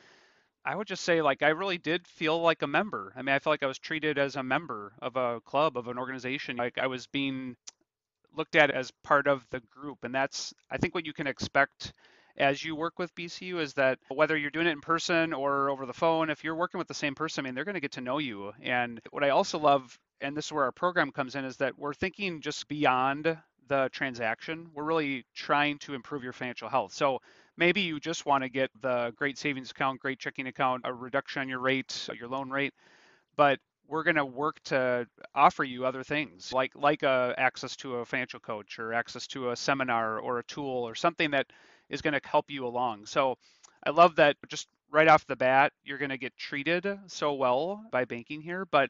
[0.65, 3.13] I would just say like I really did feel like a member.
[3.15, 5.87] I mean, I felt like I was treated as a member of a club, of
[5.87, 6.57] an organization.
[6.57, 7.55] Like I was being
[8.35, 10.03] looked at as part of the group.
[10.03, 11.93] And that's I think what you can expect
[12.37, 15.85] as you work with BCU is that whether you're doing it in person or over
[15.85, 17.93] the phone, if you're working with the same person, I mean, they're going to get
[17.93, 18.53] to know you.
[18.61, 21.77] And what I also love, and this is where our program comes in, is that
[21.77, 24.69] we're thinking just beyond the transaction.
[24.73, 26.93] We're really trying to improve your financial health.
[26.93, 27.19] So
[27.55, 31.41] maybe you just want to get the great savings account, great checking account, a reduction
[31.41, 32.73] on your rate, your loan rate,
[33.35, 37.75] but we're going to work to offer you other things like like a uh, access
[37.75, 41.47] to a financial coach or access to a seminar or a tool or something that
[41.89, 43.05] is going to help you along.
[43.05, 43.37] So
[43.85, 47.83] I love that just right off the bat, you're going to get treated so well
[47.91, 48.89] by banking here, but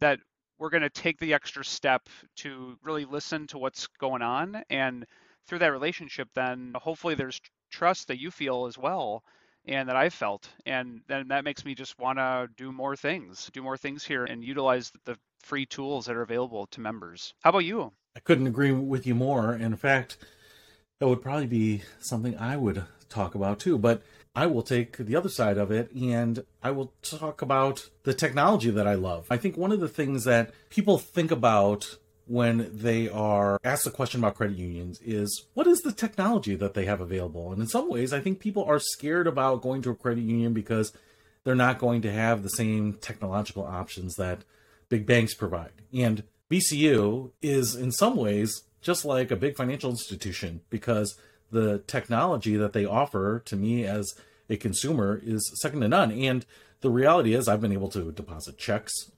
[0.00, 0.18] that
[0.58, 4.62] we're going to take the extra step to really listen to what's going on.
[4.70, 5.04] And
[5.46, 9.22] through that relationship, then hopefully there's trust that you feel as well
[9.66, 10.48] and that I've felt.
[10.66, 14.24] And then that makes me just want to do more things, do more things here
[14.24, 17.34] and utilize the free tools that are available to members.
[17.42, 17.92] How about you?
[18.16, 19.54] I couldn't agree with you more.
[19.54, 20.18] In fact,
[21.04, 23.76] that would probably be something I would talk about too.
[23.76, 24.02] But
[24.34, 28.70] I will take the other side of it and I will talk about the technology
[28.70, 29.26] that I love.
[29.28, 33.90] I think one of the things that people think about when they are asked a
[33.90, 37.52] question about credit unions is what is the technology that they have available?
[37.52, 40.54] And in some ways, I think people are scared about going to a credit union
[40.54, 40.94] because
[41.44, 44.38] they're not going to have the same technological options that
[44.88, 45.82] big banks provide.
[45.92, 51.16] And BCU is in some ways just like a big financial institution because
[51.50, 54.14] the technology that they offer to me as
[54.50, 56.12] a consumer is second to none.
[56.12, 56.44] And
[56.82, 59.10] the reality is, I've been able to deposit checks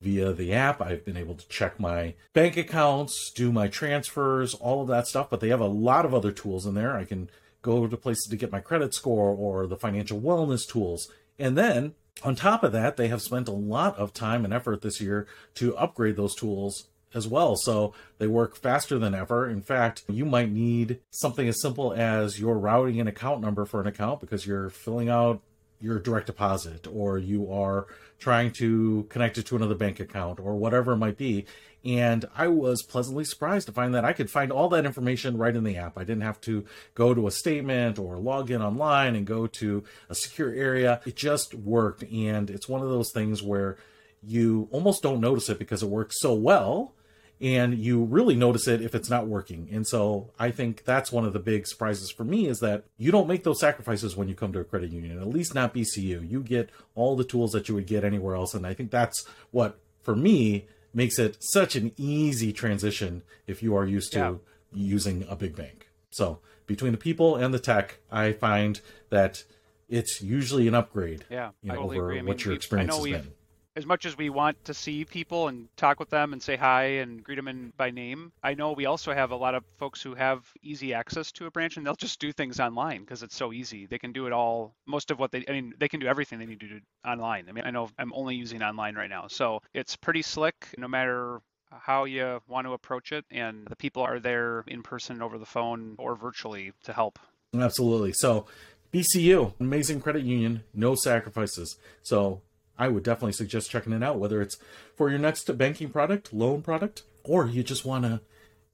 [0.00, 0.80] via the app.
[0.80, 5.28] I've been able to check my bank accounts, do my transfers, all of that stuff.
[5.28, 6.96] But they have a lot of other tools in there.
[6.96, 7.28] I can
[7.60, 11.10] go to places to get my credit score or the financial wellness tools.
[11.40, 14.82] And then on top of that, they have spent a lot of time and effort
[14.82, 17.56] this year to upgrade those tools as well.
[17.56, 19.48] So they work faster than ever.
[19.48, 23.80] In fact, you might need something as simple as your routing an account number for
[23.80, 25.40] an account because you're filling out
[25.80, 27.86] your direct deposit or you are
[28.18, 31.46] trying to connect it to another bank account or whatever it might be.
[31.84, 35.54] And I was pleasantly surprised to find that I could find all that information right
[35.54, 35.96] in the app.
[35.96, 39.84] I didn't have to go to a statement or log in online and go to
[40.10, 41.00] a secure area.
[41.06, 42.02] It just worked.
[42.02, 43.76] And it's one of those things where
[44.22, 46.94] you almost don't notice it because it works so well
[47.40, 49.68] and you really notice it if it's not working.
[49.70, 53.12] And so I think that's one of the big surprises for me is that you
[53.12, 56.28] don't make those sacrifices when you come to a credit union, at least not BCU.
[56.28, 58.54] You get all the tools that you would get anywhere else.
[58.54, 63.76] And I think that's what, for me, makes it such an easy transition if you
[63.76, 64.34] are used to yeah.
[64.72, 65.88] using a big bank.
[66.10, 69.44] So between the people and the tech, I find that
[69.88, 72.16] it's usually an upgrade yeah, you know, over agree.
[72.16, 73.32] I mean, what your experience has been
[73.78, 76.82] as much as we want to see people and talk with them and say hi
[76.82, 80.02] and greet them in, by name, I know we also have a lot of folks
[80.02, 83.36] who have easy access to a branch and they'll just do things online because it's
[83.36, 83.86] so easy.
[83.86, 84.74] They can do it all.
[84.84, 87.46] Most of what they, I mean, they can do everything they need to do online.
[87.48, 90.88] I mean, I know I'm only using online right now, so it's pretty slick no
[90.88, 95.38] matter how you want to approach it and the people are there in person over
[95.38, 97.18] the phone or virtually to help
[97.54, 98.46] absolutely so
[98.90, 102.40] bcu amazing credit union no sacrifices so
[102.78, 104.58] I would definitely suggest checking it out, whether it's
[104.96, 108.20] for your next banking product, loan product, or you just want to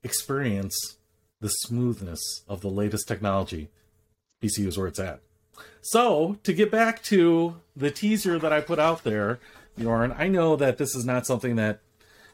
[0.03, 0.97] experience
[1.41, 3.69] the smoothness of the latest technology.
[4.43, 5.21] BCU is where it's at.
[5.81, 9.39] So, to get back to the teaser that I put out there,
[9.77, 11.81] Bjorn, I know that this is not something that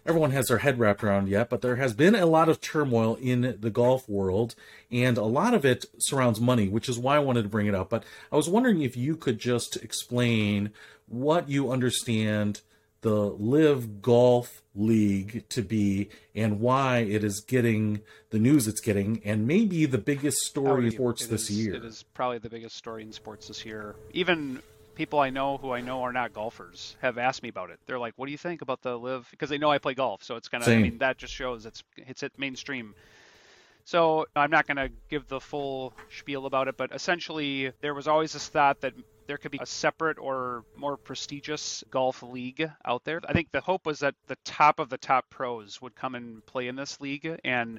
[0.06, 3.16] everyone has their head wrapped around yet, but there has been a lot of turmoil
[3.16, 4.54] in the golf world,
[4.90, 7.74] and a lot of it surrounds money, which is why I wanted to bring it
[7.74, 7.90] up.
[7.90, 10.70] But I was wondering if you could just explain
[11.10, 12.62] what you understand
[13.02, 19.20] the LIV Golf League to be and why it is getting the news it's getting,
[19.24, 21.74] and maybe the biggest story in sports this is, year.
[21.74, 23.96] It is probably the biggest story in sports this year.
[24.12, 24.62] Even
[24.94, 27.80] people I know who I know are not golfers have asked me about it.
[27.86, 30.22] They're like, "What do you think about the LIV?" Because they know I play golf,
[30.22, 30.68] so it's kind of.
[30.68, 32.94] I mean, that just shows it's it's at mainstream.
[33.84, 38.06] So I'm not going to give the full spiel about it, but essentially there was
[38.06, 38.92] always this thought that
[39.30, 43.20] there could be a separate or more prestigious golf league out there.
[43.28, 46.44] I think the hope was that the top of the top pros would come and
[46.46, 47.78] play in this league and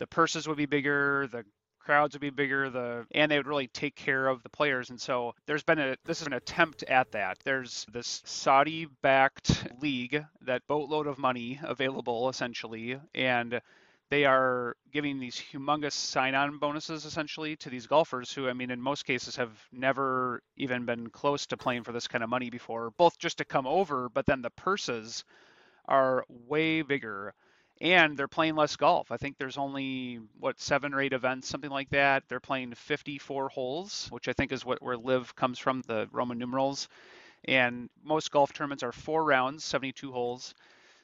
[0.00, 1.44] the purses would be bigger, the
[1.78, 4.90] crowds would be bigger, the and they would really take care of the players.
[4.90, 7.38] And so there's been a this is an attempt at that.
[7.44, 13.60] There's this Saudi backed league, that boatload of money available essentially, and
[14.10, 18.80] they are giving these humongous sign-on bonuses essentially to these golfers who i mean in
[18.80, 22.90] most cases have never even been close to playing for this kind of money before
[22.98, 25.24] both just to come over but then the purses
[25.90, 27.34] are way bigger.
[27.82, 29.10] And they're playing less golf.
[29.10, 32.24] I think there's only what seven or eight events something like that.
[32.28, 36.38] They're playing 54 holes which i think is what where LIV comes from the roman
[36.38, 36.88] numerals.
[37.44, 40.54] And most golf tournaments are four rounds 72 holes.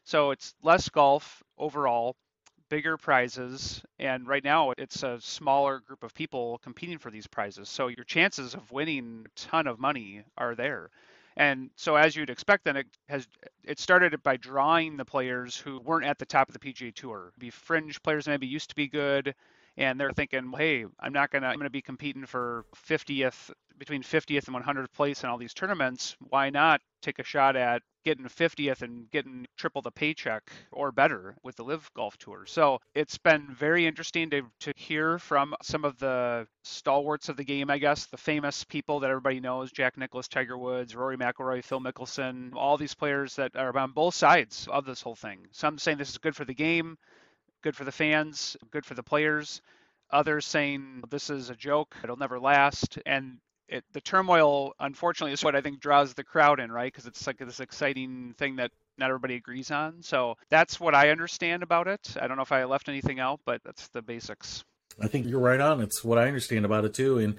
[0.04, 2.14] So it's less golf overall
[2.68, 7.68] bigger prizes and right now it's a smaller group of people competing for these prizes.
[7.68, 10.90] So your chances of winning a ton of money are there.
[11.36, 13.26] And so as you'd expect then it has
[13.64, 17.32] it started by drawing the players who weren't at the top of the pga tour.
[17.38, 19.34] Be fringe players maybe used to be good
[19.76, 24.48] and they're thinking hey i'm not gonna i'm gonna be competing for 50th between 50th
[24.48, 28.82] and 100th place in all these tournaments why not take a shot at getting 50th
[28.82, 32.44] and getting triple the paycheck or better with the LIV golf tour.
[32.46, 37.42] So it's been very interesting to, to hear from some of the stalwarts of the
[37.42, 41.64] game, I guess, the famous people that everybody knows, Jack Nicklaus, Tiger Woods, Rory McIlroy,
[41.64, 45.40] Phil Mickelson, all these players that are on both sides of this whole thing.
[45.50, 46.96] Some saying this is good for the game,
[47.62, 49.60] good for the fans, good for the players.
[50.12, 52.98] Others saying this is a joke, it'll never last.
[53.04, 56.92] And it, the turmoil, unfortunately, is what I think draws the crowd in, right?
[56.92, 60.02] Because it's like this exciting thing that not everybody agrees on.
[60.02, 62.14] So that's what I understand about it.
[62.20, 64.64] I don't know if I left anything out, but that's the basics.
[65.00, 65.80] I think you're right on.
[65.80, 67.18] It's what I understand about it too.
[67.18, 67.38] And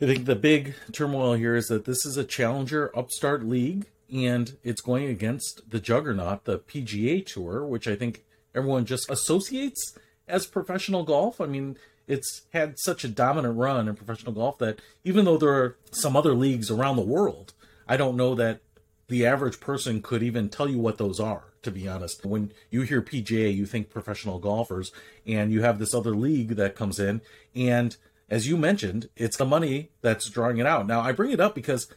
[0.00, 4.56] I think the big turmoil here is that this is a challenger upstart league and
[4.62, 10.46] it's going against the juggernaut, the PGA Tour, which I think everyone just associates as
[10.46, 11.40] professional golf.
[11.40, 11.76] I mean,
[12.08, 16.16] it's had such a dominant run in professional golf that even though there are some
[16.16, 17.52] other leagues around the world,
[17.86, 18.60] I don't know that
[19.08, 22.24] the average person could even tell you what those are, to be honest.
[22.26, 24.90] When you hear PGA, you think professional golfers,
[25.26, 27.20] and you have this other league that comes in,
[27.54, 27.96] and
[28.30, 30.86] as you mentioned, it's the money that's drawing it out.
[30.86, 31.88] Now, I bring it up because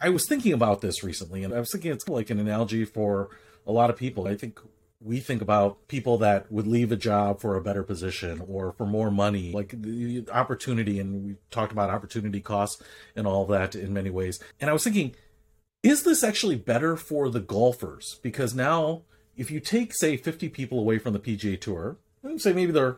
[0.00, 3.28] I was thinking about this recently, and I was thinking it's like an analogy for
[3.66, 4.26] a lot of people.
[4.26, 4.60] I think
[5.04, 8.86] we think about people that would leave a job for a better position or for
[8.86, 10.98] more money, like the opportunity.
[10.98, 12.82] And we talked about opportunity costs
[13.14, 14.40] and all that in many ways.
[14.58, 15.14] And I was thinking,
[15.82, 18.18] is this actually better for the golfers?
[18.22, 19.02] Because now,
[19.36, 21.98] if you take, say, 50 people away from the PGA Tour,
[22.38, 22.96] say maybe they're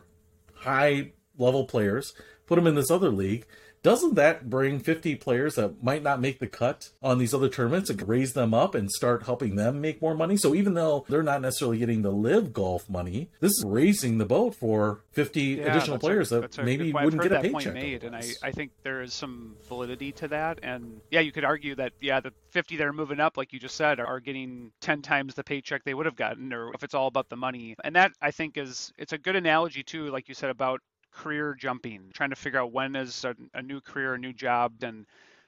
[0.55, 2.13] high level players,
[2.45, 3.45] put them in this other league,
[3.83, 7.89] doesn't that bring 50 players that might not make the cut on these other tournaments
[7.89, 10.37] and raise them up and start helping them make more money?
[10.37, 14.25] So even though they're not necessarily getting the LIV golf money, this is raising the
[14.25, 17.73] boat for 50 yeah, additional players a, that maybe wouldn't get a paycheck.
[17.73, 20.59] Made, and I, I think there is some validity to that.
[20.63, 23.59] And yeah, you could argue that, yeah, the 50 that are moving up, like you
[23.59, 26.93] just said, are getting 10 times the paycheck they would have gotten, or if it's
[26.93, 27.75] all about the money.
[27.83, 30.81] And that I think is, it's a good analogy too, like you said, about
[31.17, 34.73] career jumping, trying to figure out when is a, a new career, a new job,
[34.81, 35.05] and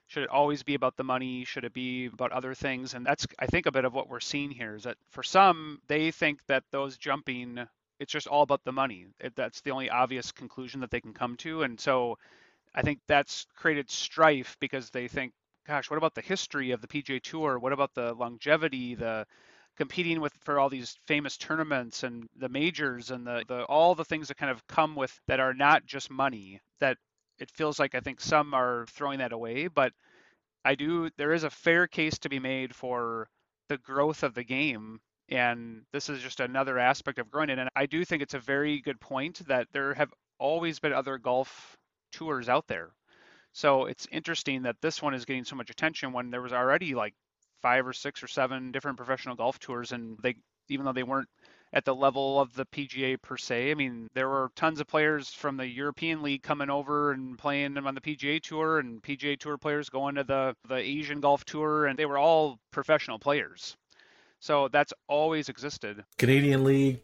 [0.07, 1.45] should it always be about the money?
[1.45, 2.95] Should it be about other things?
[2.95, 5.79] And that's, I think, a bit of what we're seeing here is that for some,
[5.87, 7.59] they think that those jumping,
[7.99, 9.05] it's just all about the money.
[9.19, 11.61] It, that's the only obvious conclusion that they can come to.
[11.61, 12.17] And so
[12.73, 15.31] I think that's created strife because they think,
[15.67, 17.59] gosh, what about the history of the PGA Tour?
[17.59, 19.27] What about the longevity, the
[19.79, 24.05] competing with for all these famous tournaments and the majors and the, the all the
[24.05, 26.97] things that kind of come with that are not just money that
[27.39, 29.93] it feels like I think some are throwing that away, but
[30.65, 33.27] I do there is a fair case to be made for
[33.69, 34.99] the growth of the game
[35.29, 37.59] And this is just another aspect of growing it.
[37.59, 41.17] And I do think it's a very good point that there have always been other
[41.19, 41.77] golf
[42.13, 42.91] tours out there.
[43.53, 46.95] So it's interesting that this one is getting so much attention when there was already
[46.95, 47.13] like
[47.61, 50.35] five or six or seven different professional golf tours and they
[50.69, 51.29] even though they weren't
[51.73, 53.71] at the level of the PGA per se.
[53.71, 57.73] I mean, there were tons of players from the European League coming over and playing
[57.73, 61.45] them on the PGA Tour, and PGA Tour players going to the the Asian Golf
[61.45, 63.77] Tour, and they were all professional players.
[64.39, 66.03] So that's always existed.
[66.17, 67.01] Canadian League,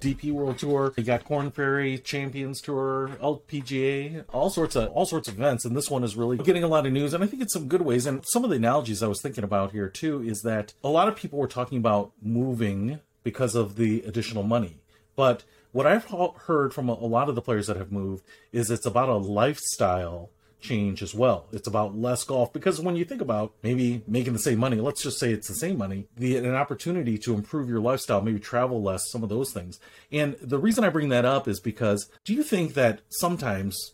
[0.00, 5.28] DP World Tour, you got Korn Ferry Champions Tour, LPGA, all sorts of all sorts
[5.28, 7.42] of events, and this one is really getting a lot of news, and I think
[7.42, 8.06] it's some good ways.
[8.06, 11.08] And some of the analogies I was thinking about here too is that a lot
[11.08, 14.80] of people were talking about moving because of the additional money.
[15.16, 18.86] But what I've heard from a lot of the players that have moved is it's
[18.86, 20.30] about a lifestyle
[20.60, 21.46] change as well.
[21.52, 25.02] It's about less golf because when you think about maybe making the same money, let's
[25.02, 28.82] just say it's the same money, the an opportunity to improve your lifestyle, maybe travel
[28.82, 29.78] less, some of those things.
[30.10, 33.92] And the reason I bring that up is because do you think that sometimes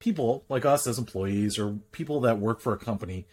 [0.00, 3.26] people like us as employees or people that work for a company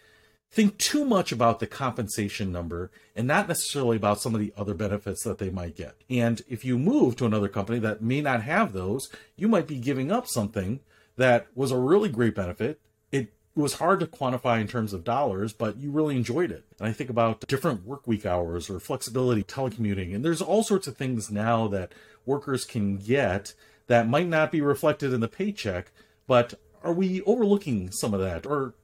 [0.52, 4.74] think too much about the compensation number and not necessarily about some of the other
[4.74, 5.94] benefits that they might get.
[6.08, 9.78] And if you move to another company that may not have those, you might be
[9.78, 10.80] giving up something
[11.16, 12.80] that was a really great benefit.
[13.10, 16.64] It was hard to quantify in terms of dollars, but you really enjoyed it.
[16.78, 20.86] And I think about different work week hours or flexibility, telecommuting, and there's all sorts
[20.86, 21.92] of things now that
[22.24, 23.54] workers can get
[23.86, 25.90] that might not be reflected in the paycheck,
[26.26, 28.74] but are we overlooking some of that or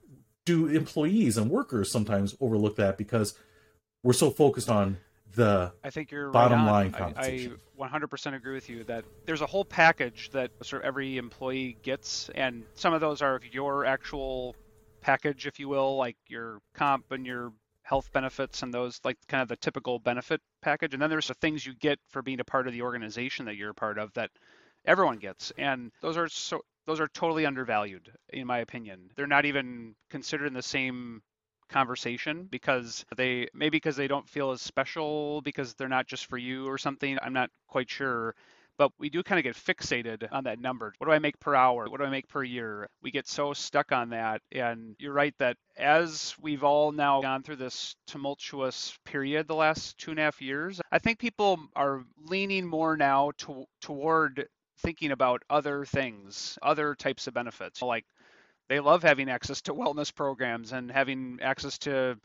[0.45, 3.35] do employees and workers sometimes overlook that because
[4.03, 4.99] we're so focused on
[5.37, 7.59] the I think you're bottom right line compensation.
[7.79, 11.19] I, I 100% agree with you that there's a whole package that sort of every
[11.19, 14.57] employee gets, and some of those are your actual
[15.01, 19.43] package, if you will, like your comp and your health benefits and those like kind
[19.43, 20.93] of the typical benefit package.
[20.93, 23.55] And then there's the things you get for being a part of the organization that
[23.55, 24.31] you're a part of that
[24.85, 29.11] everyone gets, and those are so those are totally undervalued in my opinion.
[29.17, 31.23] They're not even considered in the same
[31.69, 36.39] conversation because they maybe because they don't feel as special because they're not just for
[36.39, 37.19] you or something.
[37.23, 38.35] I'm not quite sure.
[38.79, 40.93] But we do kind of get fixated on that number.
[40.99, 41.89] What do I make per hour?
[41.89, 42.89] What do I make per year?
[43.03, 44.43] We get so stuck on that.
[44.53, 49.97] And you're right that as we've all now gone through this tumultuous period the last
[49.97, 54.47] two and a half years, I think people are leaning more now to, toward
[54.81, 57.81] thinking about other things, other types of benefits.
[57.81, 58.05] Like
[58.69, 62.19] they love having access to wellness programs and having access to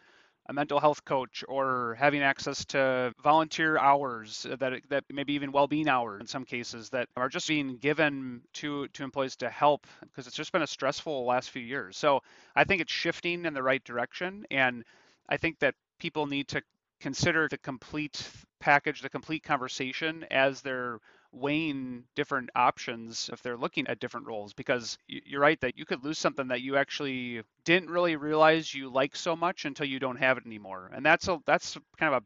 [0.47, 5.87] a mental health coach or having access to volunteer hours that that maybe even well-being
[5.87, 10.27] hours in some cases that are just being given to to employees to help because
[10.27, 11.95] it's just been a stressful last few years.
[11.95, 12.21] So
[12.55, 14.83] I think it's shifting in the right direction and
[15.29, 16.61] I think that people need to
[16.99, 18.21] consider the complete
[18.59, 20.99] package, the complete conversation as they're
[21.31, 26.03] weighing different options if they're looking at different roles because you're right that you could
[26.03, 30.17] lose something that you actually didn't really realize you like so much until you don't
[30.17, 30.91] have it anymore.
[30.93, 32.23] And that's a that's kind of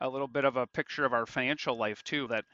[0.00, 2.44] a, a little bit of a picture of our financial life too that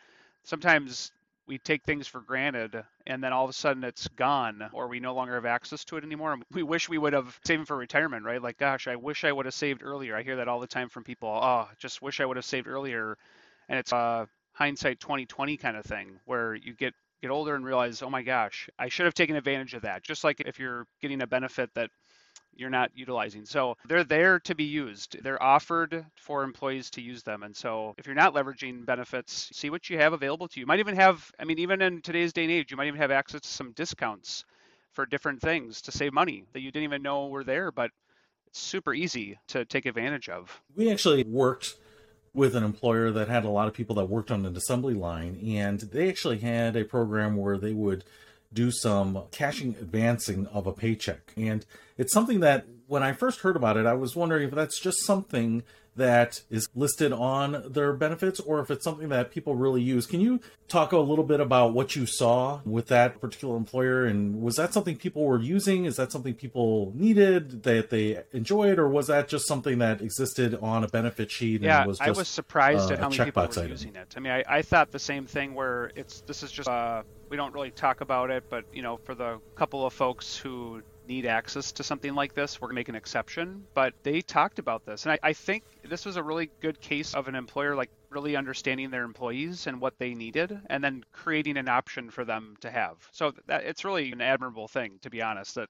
[0.44, 1.12] sometimes
[1.46, 5.00] we take things for granted and then all of a sudden it's gone or we
[5.00, 6.36] no longer have access to it anymore.
[6.52, 8.42] We wish we would have saved for retirement right?
[8.42, 10.14] Like gosh i wish i would have saved earlier.
[10.16, 12.68] I hear that all the time from people oh just wish i would have saved
[12.68, 13.16] earlier.
[13.68, 14.26] And it's uh
[14.56, 18.68] hindsight 2020 kind of thing where you get get older and realize oh my gosh
[18.78, 21.90] i should have taken advantage of that just like if you're getting a benefit that
[22.56, 23.44] you're not utilizing.
[23.44, 25.22] So they're there to be used.
[25.22, 27.42] They're offered for employees to use them.
[27.42, 30.62] And so if you're not leveraging benefits see what you have available to you.
[30.62, 33.00] you might even have i mean even in today's day and age you might even
[33.00, 34.44] have access to some discounts
[34.92, 37.90] for different things to save money that you didn't even know were there but
[38.46, 40.60] it's super easy to take advantage of.
[40.74, 41.76] We actually worked
[42.36, 45.40] with an employer that had a lot of people that worked on an assembly line,
[45.44, 48.04] and they actually had a program where they would
[48.52, 51.32] do some cashing advancing of a paycheck.
[51.36, 51.64] And
[51.96, 55.04] it's something that when I first heard about it, I was wondering if that's just
[55.04, 55.62] something
[55.96, 60.06] that is listed on their benefits or if it's something that people really use.
[60.06, 64.40] Can you talk a little bit about what you saw with that particular employer and
[64.40, 65.84] was that something people were using?
[65.84, 70.54] Is that something people needed that they enjoyed or was that just something that existed
[70.60, 73.48] on a benefit sheet yeah, was I was surprised uh, at how many people were
[73.48, 73.68] item.
[73.68, 74.14] using it.
[74.16, 77.36] I mean, I, I thought the same thing where it's this is just uh, we
[77.36, 81.26] don't really talk about it, but you know, for the couple of folks who need
[81.26, 83.64] access to something like this, we're going to make an exception.
[83.74, 85.04] But they talked about this.
[85.04, 88.36] And I, I, think this was a really good case of an employer like really
[88.36, 92.70] understanding their employees and what they needed and then creating an option for them to
[92.70, 92.96] have.
[93.12, 95.68] So that it's really an admirable thing, to be honest, that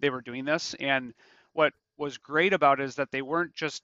[0.00, 0.74] they were doing this.
[0.80, 1.14] And
[1.52, 3.82] what was great about it is that they weren't just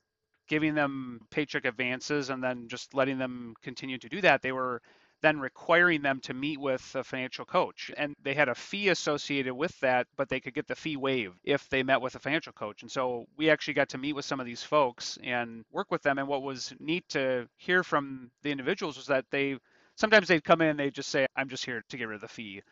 [0.49, 4.43] giving them paycheck advances and then just letting them continue to do that.
[4.43, 4.83] They were
[5.23, 7.91] then requiring them to meet with a financial coach.
[7.97, 11.39] And they had a fee associated with that, but they could get the fee waived
[11.45, 12.83] if they met with a financial coach.
[12.83, 16.03] And so we actually got to meet with some of these folks and work with
[16.03, 16.19] them.
[16.19, 19.59] And what was neat to hear from the individuals was that they
[19.97, 22.23] sometimes they'd come in and they'd just say, I'm just here to get rid of
[22.23, 22.63] the fee.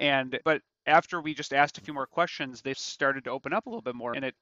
[0.00, 3.66] And but after we just asked a few more questions, they started to open up
[3.66, 4.14] a little bit more.
[4.14, 4.34] And it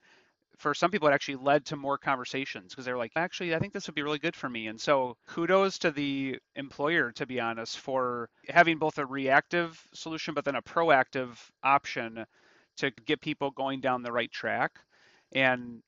[0.59, 3.59] for some people, it actually led to more conversations because they were like, actually, I
[3.59, 4.69] think this would be really good for me.
[4.69, 10.35] And so kudos to the employer, to be honest, for having both a reactive solution,
[10.35, 12.25] but then a proactive option
[12.79, 14.73] to get people going down the right track.
[15.33, 15.83] And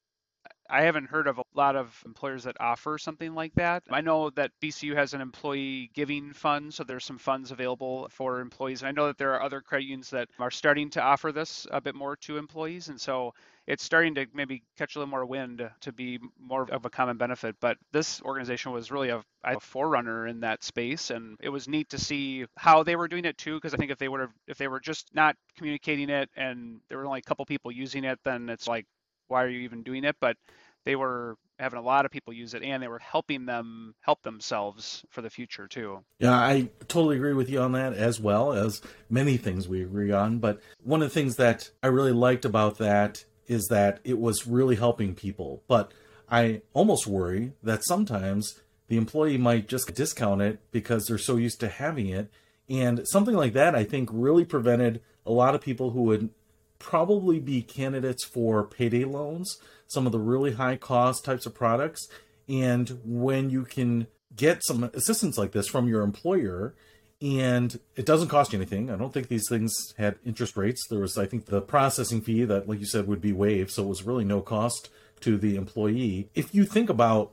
[0.68, 3.84] I haven't heard of a lot of employers that offer something like that.
[3.90, 8.40] I know that BCU has an employee giving fund, so there's some funds available for
[8.40, 8.82] employees.
[8.82, 11.66] And I know that there are other credit unions that are starting to offer this
[11.70, 12.88] a bit more to employees.
[12.88, 13.32] And so
[13.66, 17.18] it's starting to maybe catch a little more wind to be more of a common
[17.18, 17.56] benefit.
[17.60, 21.90] But this organization was really a, a forerunner in that space, and it was neat
[21.90, 23.56] to see how they were doing it too.
[23.56, 26.80] Because I think if they would have, if they were just not communicating it, and
[26.88, 28.86] there were only a couple people using it, then it's like
[29.28, 30.16] why are you even doing it?
[30.20, 30.36] But
[30.84, 34.22] they were having a lot of people use it and they were helping them help
[34.22, 36.04] themselves for the future too.
[36.18, 40.12] Yeah, I totally agree with you on that as well as many things we agree
[40.12, 40.38] on.
[40.38, 44.46] But one of the things that I really liked about that is that it was
[44.46, 45.62] really helping people.
[45.66, 45.92] But
[46.30, 51.60] I almost worry that sometimes the employee might just discount it because they're so used
[51.60, 52.30] to having it.
[52.68, 56.30] And something like that, I think, really prevented a lot of people who would
[56.78, 62.08] probably be candidates for payday loans, some of the really high cost types of products.
[62.48, 66.74] And when you can get some assistance like this from your employer,
[67.20, 68.90] and it doesn't cost you anything.
[68.90, 70.86] I don't think these things had interest rates.
[70.88, 73.82] There was, I think, the processing fee that, like you said, would be waived, so
[73.82, 74.88] it was really no cost
[75.20, 76.28] to the employee.
[76.34, 77.32] If you think about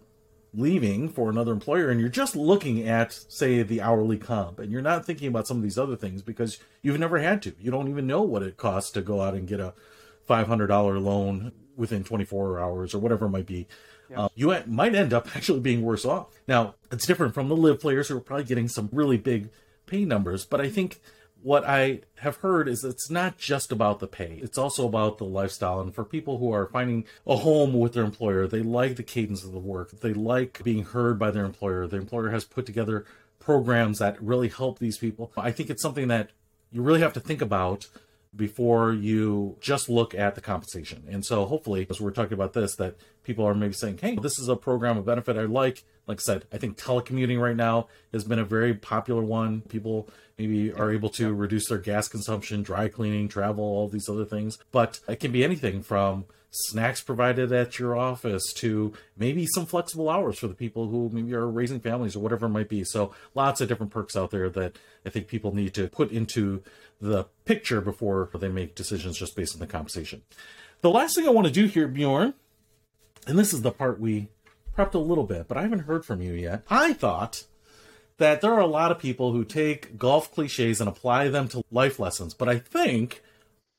[0.55, 4.81] leaving for another employer and you're just looking at say the hourly comp and you're
[4.81, 7.53] not thinking about some of these other things because you've never had to.
[7.59, 9.73] You don't even know what it costs to go out and get a
[10.29, 10.69] $500
[11.01, 13.67] loan within 24 hours or whatever it might be.
[14.09, 14.25] Yeah.
[14.25, 16.27] uh, you might end up actually being worse off.
[16.47, 19.49] Now it's different from the LIV players who are probably getting some really big
[19.85, 20.99] pay numbers but i think
[21.45, 24.39] what I have heard is it's not just about the pay.
[24.41, 25.79] It's also about the lifestyle.
[25.79, 29.43] And for people who are finding a home with their employer, they like the cadence
[29.43, 29.91] of the work.
[29.91, 31.85] They like being heard by their employer.
[31.85, 33.05] The employer has put together
[33.37, 35.31] programs that really help these people.
[35.37, 36.31] I think it's something that
[36.71, 37.89] you really have to think about
[38.35, 41.03] before you just look at the compensation.
[41.07, 42.95] And so hopefully, as we're talking about this, that
[43.25, 45.83] people are maybe saying, hey, this is a program, a benefit I like.
[46.07, 49.61] Like I said, I think telecommuting right now has been a very popular one.
[49.61, 50.07] People
[50.37, 54.57] maybe are able to reduce their gas consumption, dry cleaning, travel, all these other things.
[54.71, 60.09] But it can be anything from snacks provided at your office to maybe some flexible
[60.09, 62.83] hours for the people who maybe are raising families or whatever it might be.
[62.83, 66.63] So lots of different perks out there that I think people need to put into
[67.01, 70.21] the picture before they make decisions just based on the compensation.
[70.81, 72.35] The last thing I want to do here, Bjorn,
[73.27, 74.29] and this is the part we
[74.77, 76.63] prepped a little bit, but I haven't heard from you yet.
[76.69, 77.45] I thought
[78.17, 81.63] that there are a lot of people who take golf cliches and apply them to
[81.71, 83.21] life lessons, but I think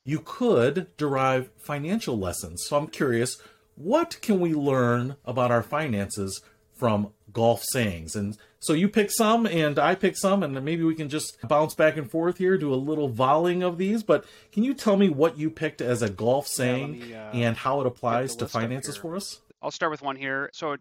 [0.05, 2.65] you could derive financial lessons.
[2.65, 3.39] So I'm curious,
[3.75, 6.43] what can we learn about our finances
[6.73, 8.15] from golf sayings?
[8.15, 8.37] And
[8.67, 11.97] so you pick some and I pick some, and maybe we can just bounce back
[11.97, 14.03] and forth here, do a little volleying of these.
[14.03, 17.49] But can you tell me what you picked as a golf saying yeah, me, uh,
[17.49, 19.41] and how it applies to finances for us?
[19.63, 20.51] I'll start with one here.
[20.53, 20.79] So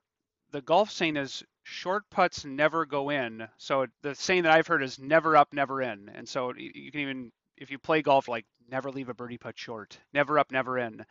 [0.52, 3.48] the golf saying is short putts never go in.
[3.58, 6.10] So the saying that I've heard is never up, never in.
[6.16, 9.60] And so you can even if you play golf, like never leave a birdie putt
[9.60, 11.06] short, never up, never in.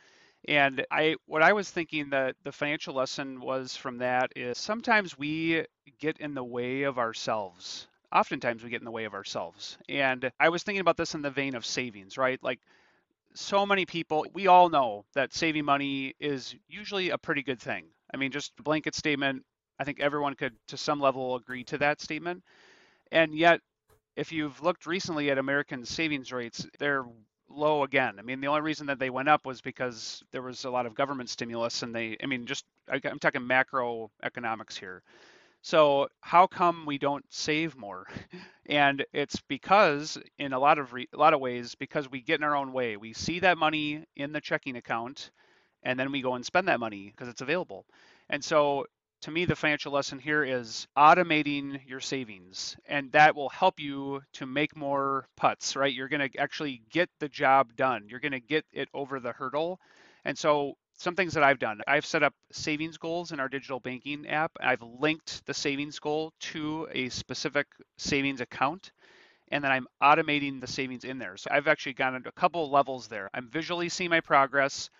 [0.46, 5.16] And I what I was thinking that the financial lesson was from that is sometimes
[5.16, 5.64] we
[5.98, 7.86] get in the way of ourselves.
[8.12, 9.78] Oftentimes we get in the way of ourselves.
[9.88, 12.38] And I was thinking about this in the vein of savings, right?
[12.42, 12.60] Like
[13.34, 17.86] so many people, we all know that saving money is usually a pretty good thing.
[18.12, 19.44] I mean, just blanket statement,
[19.80, 22.44] I think everyone could, to some level, agree to that statement.
[23.10, 23.60] And yet,
[24.14, 27.04] if you've looked recently at American savings rates, they're
[27.48, 28.16] low again.
[28.18, 30.86] I mean, the only reason that they went up was because there was a lot
[30.86, 35.02] of government stimulus, and they, I mean, just I'm talking macroeconomics here.
[35.62, 38.06] So how come we don't save more?
[38.66, 42.40] And it's because, in a lot of re- a lot of ways, because we get
[42.40, 42.96] in our own way.
[42.96, 45.30] We see that money in the checking account,
[45.82, 47.86] and then we go and spend that money because it's available.
[48.30, 48.86] And so
[49.24, 54.20] to me, the financial lesson here is automating your savings, and that will help you
[54.34, 55.94] to make more putts, right?
[55.94, 58.04] You're going to actually get the job done.
[58.10, 59.80] You're going to get it over the hurdle.
[60.26, 61.80] And so some things that I've done.
[61.88, 64.52] I've set up savings goals in our digital banking app.
[64.60, 67.66] I've linked the savings goal to a specific
[67.96, 68.92] savings account
[69.48, 71.36] and then I'm automating the savings in there.
[71.36, 73.30] So I've actually gone into a couple levels there.
[73.34, 74.90] I'm visually seeing my progress.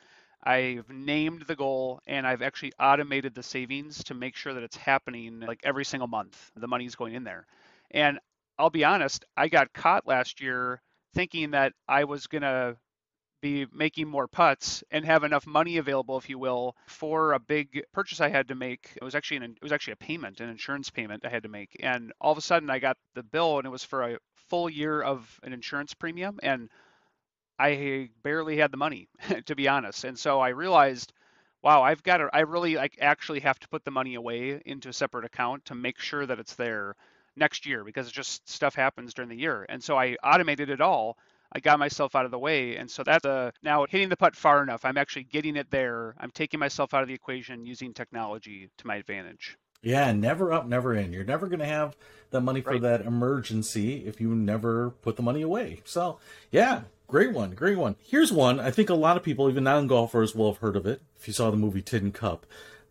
[0.45, 4.77] I've named the goal and I've actually automated the savings to make sure that it's
[4.77, 6.51] happening like every single month.
[6.57, 7.47] The money's going in there.
[7.91, 8.19] And
[8.59, 10.81] I'll be honest, I got caught last year
[11.15, 12.77] thinking that I was going to
[13.45, 17.83] be making more putts and have enough money available, if you will, for a big
[17.93, 18.91] purchase I had to make.
[18.97, 21.51] It was actually an, it was actually a payment, an insurance payment I had to
[21.51, 24.19] make, and all of a sudden I got the bill, and it was for a
[24.49, 26.71] full year of an insurance premium, and
[27.59, 29.09] I barely had the money,
[29.47, 30.05] to be honest.
[30.05, 31.13] And so I realized,
[31.63, 34.89] wow, I've got to, I really like actually have to put the money away into
[34.89, 36.97] a separate account to make sure that it's there
[37.37, 39.67] next year because just stuff happens during the year.
[39.69, 41.17] And so I automated it all
[41.55, 42.77] I got myself out of the way.
[42.77, 44.85] And so that's uh, now hitting the putt far enough.
[44.85, 46.15] I'm actually getting it there.
[46.19, 49.57] I'm taking myself out of the equation using technology to my advantage.
[49.81, 51.13] Yeah, never up, never in.
[51.13, 51.95] You're never going to have
[52.31, 52.83] the money for right.
[52.83, 55.83] that emergency if you never put the money away.
[55.85, 56.19] So,
[56.51, 56.83] yeah,
[57.15, 57.95] great one, great one.
[58.03, 60.85] Here's one I think a lot of people, even non golfers, will have heard of
[60.85, 61.01] it.
[61.17, 62.45] If you saw the movie Tin Cup,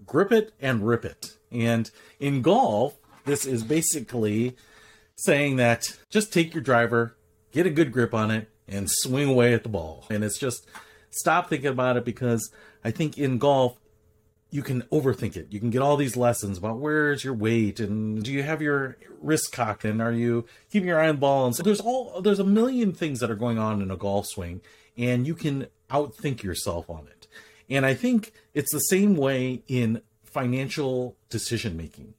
[0.06, 1.34] grip it and rip it.
[1.52, 2.96] And in golf,
[3.26, 4.56] this is basically
[5.18, 7.18] saying that just take your driver,
[7.52, 10.06] get a good grip on it, and swing away at the ball.
[10.10, 10.70] And it's just
[11.10, 12.50] stop thinking about it because
[12.82, 13.78] I think in golf,
[14.54, 15.48] you can overthink it.
[15.50, 18.98] You can get all these lessons about where's your weight and do you have your
[19.20, 21.48] wrist cocked and are you keeping your eye on the ball?
[21.48, 24.28] And so there's all there's a million things that are going on in a golf
[24.28, 24.62] swing,
[24.96, 27.28] and you can outthink yourself on it.
[27.68, 32.14] And I think it's the same way in financial decision making.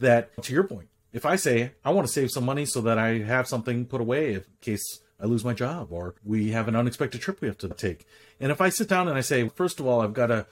[0.00, 2.96] That to your point, if I say I want to save some money so that
[2.96, 6.76] I have something put away in case I lose my job or we have an
[6.76, 8.06] unexpected trip we have to take.
[8.40, 10.46] And if I sit down and I say, first of all, I've got to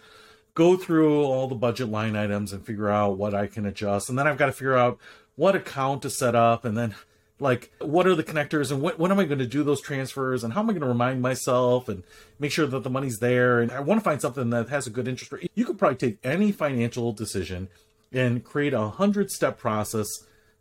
[0.55, 4.09] go through all the budget line items and figure out what I can adjust.
[4.09, 4.99] And then I've got to figure out
[5.37, 6.95] what account to set up and then
[7.41, 10.45] like what are the connectors and what, when am I going to do those transfers
[10.45, 12.05] and how am I going to remind myself and
[12.39, 13.61] make sure that the money's there.
[13.61, 15.51] And I want to find something that has a good interest rate.
[15.55, 17.69] You could probably take any financial decision
[18.13, 20.07] and create a hundred step process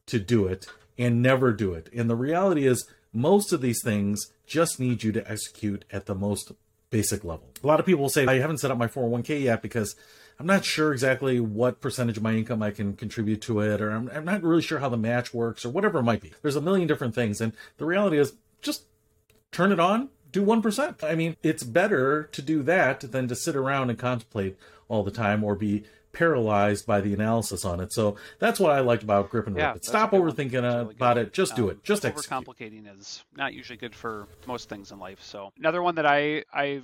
[0.08, 0.68] to do it
[0.98, 1.90] and never do it.
[1.96, 6.16] And the reality is most of these things just need you to execute at the
[6.16, 6.52] most
[6.92, 7.50] basic level.
[7.64, 9.96] A lot of people will say, I haven't set up my 401k yet because
[10.40, 13.92] I'm not sure exactly what percentage of my income I can contribute to it, or
[13.92, 16.32] I'm, I'm not really sure how the match works, or whatever it might be.
[16.42, 17.42] There's a million different things.
[17.42, 18.84] And the reality is, just
[19.52, 21.04] turn it on, do 1%.
[21.04, 25.12] I mean, it's better to do that than to sit around and contemplate all the
[25.12, 25.84] time or be
[26.14, 27.92] paralyzed by the analysis on it.
[27.94, 29.84] So that's what I liked about grip and yeah, rip.
[29.84, 31.34] Stop overthinking really about it.
[31.34, 31.84] Just um, do it.
[31.84, 33.00] Just overcomplicating execute.
[33.00, 35.22] is not usually good for most things in life.
[35.22, 36.82] So another one that I I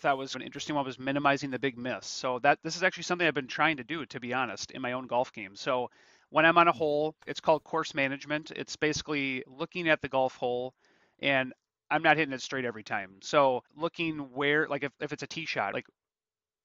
[0.00, 2.06] thought was an interesting one was minimizing the big miss.
[2.06, 4.82] So that this is actually something I've been trying to do, to be honest, in
[4.82, 5.54] my own golf game.
[5.56, 5.90] So
[6.30, 8.50] when I'm on a hole, it's called course management.
[8.56, 10.74] It's basically looking at the golf hole
[11.20, 11.52] and
[11.90, 13.16] I'm not hitting it straight every time.
[13.22, 15.86] So looking where, like if, if it's a tee shot, like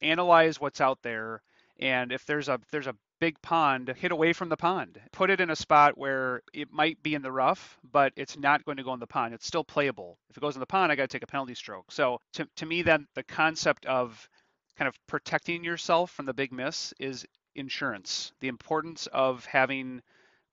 [0.02, 1.42] analyze what's out there
[1.80, 5.00] and if there's a there's a big pond hit away from the pond.
[5.12, 8.64] Put it in a spot where it might be in the rough but it's not
[8.66, 9.34] going to go in the pond.
[9.34, 10.18] It's still playable.
[10.30, 11.92] If it goes in the pond i got to take a penalty stroke.
[11.92, 14.30] So to, to me then the concept of
[14.78, 17.26] kind of protecting yourself from the big miss is
[17.56, 20.02] insurance the importance of having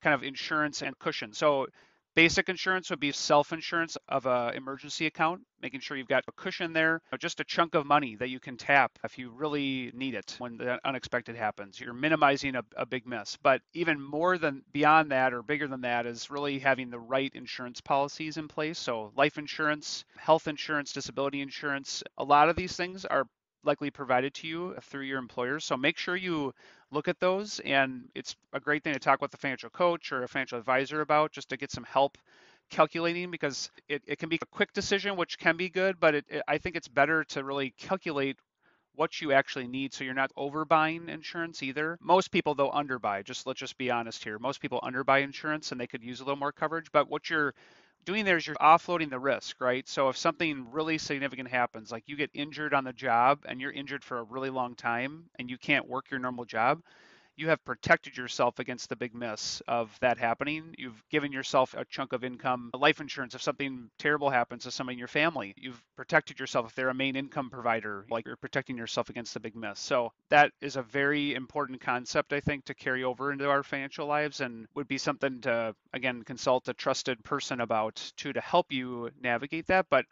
[0.02, 1.32] kind of insurance and cushion.
[1.32, 1.66] So
[2.14, 6.72] Basic insurance would be self-insurance of a emergency account, making sure you've got a cushion
[6.72, 10.14] there, uh, just a chunk of money that you can tap if you really need
[10.14, 11.80] it when the unexpected happens.
[11.80, 13.36] You're minimizing a, a big miss.
[13.42, 17.32] But even more than beyond that or bigger than that is really having the right
[17.34, 18.78] insurance policies in place.
[18.78, 23.26] So life insurance, health insurance, disability insurance, a lot of these things are
[23.64, 25.64] likely provided to you through your employers.
[25.64, 26.52] So make sure you
[26.94, 27.60] look at those.
[27.60, 31.00] And it's a great thing to talk with a financial coach or a financial advisor
[31.00, 32.16] about just to get some help
[32.70, 36.24] calculating because it, it can be a quick decision, which can be good, but it,
[36.28, 38.38] it, I think it's better to really calculate
[38.96, 41.98] what you actually need so you're not overbuying insurance either.
[42.00, 43.24] Most people though underbuy.
[43.24, 44.38] Just let's just be honest here.
[44.38, 47.54] Most people underbuy insurance and they could use a little more coverage, but what you're
[48.04, 49.88] doing there is you're offloading the risk, right?
[49.88, 53.72] So if something really significant happens, like you get injured on the job and you're
[53.72, 56.82] injured for a really long time and you can't work your normal job,
[57.36, 60.74] you have protected yourself against the big miss of that happening.
[60.78, 64.94] You've given yourself a chunk of income, life insurance if something terrible happens to somebody
[64.94, 65.54] in your family.
[65.56, 69.40] You've protected yourself if they're a main income provider, like you're protecting yourself against the
[69.40, 69.80] big miss.
[69.80, 74.06] So that is a very important concept, I think, to carry over into our financial
[74.06, 78.70] lives and would be something to, again, consult a trusted person about too to help
[78.70, 79.86] you navigate that.
[79.90, 80.06] But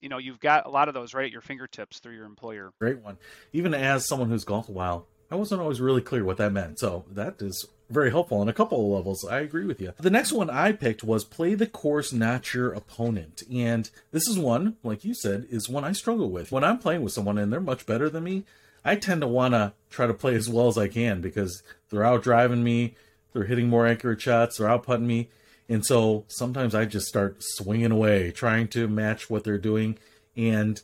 [0.00, 2.72] you know you've got a lot of those right at your fingertips through your employer.
[2.80, 3.16] Great one.
[3.52, 6.78] Even as someone who's golfed a while, I wasn't always really clear what that meant.
[6.78, 9.24] So that is very helpful on a couple of levels.
[9.24, 9.94] I agree with you.
[9.98, 13.42] The next one I picked was play the course, not your opponent.
[13.50, 16.52] And this is one, like you said, is one I struggle with.
[16.52, 18.44] When I'm playing with someone and they're much better than me,
[18.84, 22.04] I tend to want to try to play as well as I can because they're
[22.04, 22.94] out driving me,
[23.32, 25.30] they're hitting more accurate shots, they're out putting me.
[25.66, 29.98] And so sometimes I just start swinging away, trying to match what they're doing.
[30.36, 30.78] And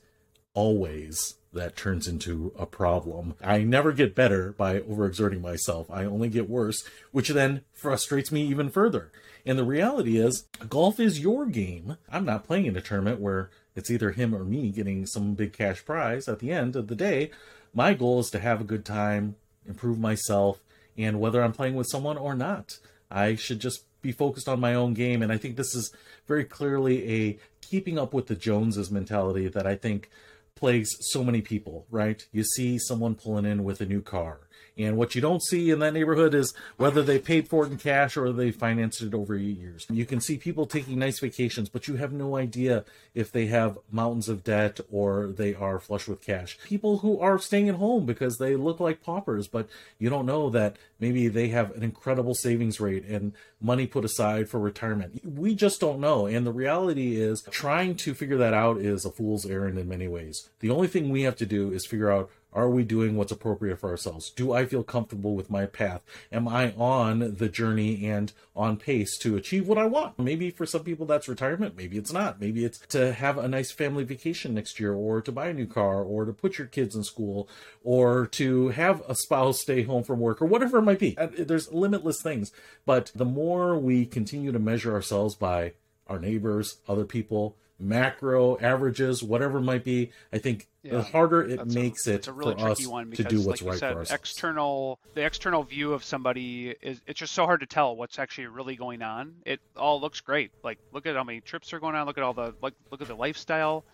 [0.55, 3.35] always that turns into a problem.
[3.43, 5.91] I never get better by overexerting myself.
[5.91, 9.11] I only get worse, which then frustrates me even further.
[9.47, 11.97] And the reality is, golf is your game.
[12.11, 15.53] I'm not playing in a tournament where it's either him or me getting some big
[15.53, 17.31] cash prize at the end of the day.
[17.73, 19.37] My goal is to have a good time,
[19.67, 20.61] improve myself,
[20.97, 22.79] and whether I'm playing with someone or not,
[23.11, 25.23] I should just be focused on my own game.
[25.23, 25.93] And I think this is
[26.27, 30.11] very clearly a keeping up with the Joneses mentality that I think
[30.59, 32.27] plagues so many people, right?
[32.33, 34.48] You see someone pulling in with a new car.
[34.79, 37.79] And what you don't see in that neighborhood is whether they paid for it in
[37.79, 39.87] cash or they financed it over years.
[39.91, 43.79] You can see people taking nice vacations, but you have no idea if they have
[43.91, 46.59] mountains of debt or they are flush with cash.
[46.64, 49.68] People who are staying at home because they look like paupers, but
[49.99, 54.49] you don't know that maybe they have an incredible savings rate and money put aside
[54.49, 55.20] for retirement.
[55.24, 56.26] We just don't know.
[56.26, 60.07] And the reality is trying to figure that out is a fool's errand in many
[60.07, 60.49] ways.
[60.61, 63.79] The only thing we have to do is figure out are we doing what's appropriate
[63.79, 64.31] for ourselves?
[64.31, 66.03] Do I feel comfortable with my path?
[66.33, 70.19] Am I on the journey and on pace to achieve what I want?
[70.19, 71.77] Maybe for some people that's retirement.
[71.77, 72.41] Maybe it's not.
[72.41, 75.67] Maybe it's to have a nice family vacation next year or to buy a new
[75.67, 77.49] car or to put your kids in school
[77.85, 81.17] or to have a spouse stay home from work or whatever it might be.
[81.19, 82.51] Uh, there's limitless things.
[82.87, 85.75] But the more we continue to measure ourselves by
[86.07, 91.43] our neighbors, other people, macro averages, whatever it might be, I think yeah, the harder
[91.43, 93.93] it makes a, it a really for us because, to do what's like right said,
[93.95, 94.11] for us.
[94.11, 98.47] External, the external view of somebody is it's just so hard to tell what's actually
[98.47, 99.35] really going on.
[99.47, 100.51] It all looks great.
[100.62, 102.07] Like look at how many trips are going on.
[102.07, 103.85] Look at all the like look at the lifestyle,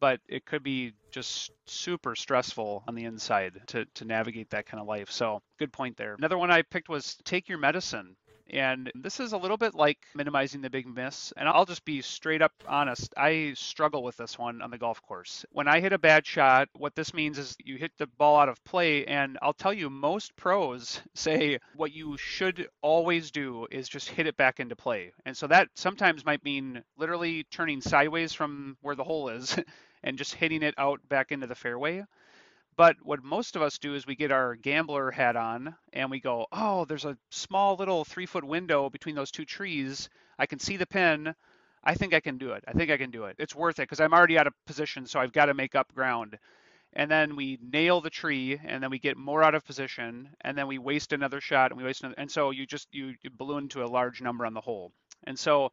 [0.00, 4.80] but it could be just super stressful on the inside to to navigate that kind
[4.80, 5.10] of life.
[5.10, 6.14] So good point there.
[6.14, 8.16] Another one I picked was take your medicine.
[8.50, 11.32] And this is a little bit like minimizing the big miss.
[11.36, 13.12] And I'll just be straight up honest.
[13.16, 15.44] I struggle with this one on the golf course.
[15.50, 18.48] When I hit a bad shot, what this means is you hit the ball out
[18.48, 19.06] of play.
[19.06, 24.26] And I'll tell you, most pros say what you should always do is just hit
[24.26, 25.12] it back into play.
[25.24, 29.56] And so that sometimes might mean literally turning sideways from where the hole is
[30.02, 32.04] and just hitting it out back into the fairway.
[32.76, 36.20] But what most of us do is we get our gambler hat on and we
[36.20, 40.08] go, oh, there's a small little three foot window between those two trees.
[40.38, 41.34] I can see the pin.
[41.84, 42.64] I think I can do it.
[42.66, 43.36] I think I can do it.
[43.38, 45.94] It's worth it because I'm already out of position, so I've got to make up
[45.94, 46.38] ground.
[46.94, 50.56] And then we nail the tree, and then we get more out of position, and
[50.56, 53.30] then we waste another shot, and we waste another, and so you just you, you
[53.36, 54.92] balloon to a large number on the hole.
[55.24, 55.70] And so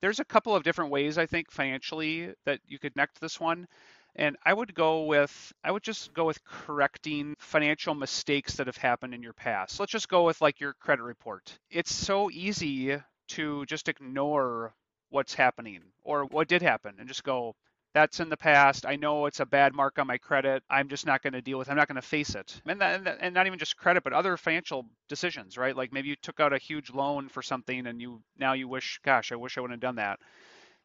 [0.00, 3.68] there's a couple of different ways I think financially that you could connect this one.
[4.14, 8.76] And I would go with, I would just go with correcting financial mistakes that have
[8.76, 9.80] happened in your past.
[9.80, 11.58] Let's just go with like your credit report.
[11.70, 12.98] It's so easy
[13.28, 14.74] to just ignore
[15.08, 17.54] what's happening or what did happen and just go,
[17.94, 18.86] that's in the past.
[18.86, 20.62] I know it's a bad mark on my credit.
[20.70, 21.68] I'm just not going to deal with.
[21.68, 21.72] It.
[21.72, 22.60] I'm not going to face it.
[22.66, 25.76] And, that, and not even just credit, but other financial decisions, right?
[25.76, 28.98] Like maybe you took out a huge loan for something, and you now you wish,
[29.04, 30.20] gosh, I wish I wouldn't have done that.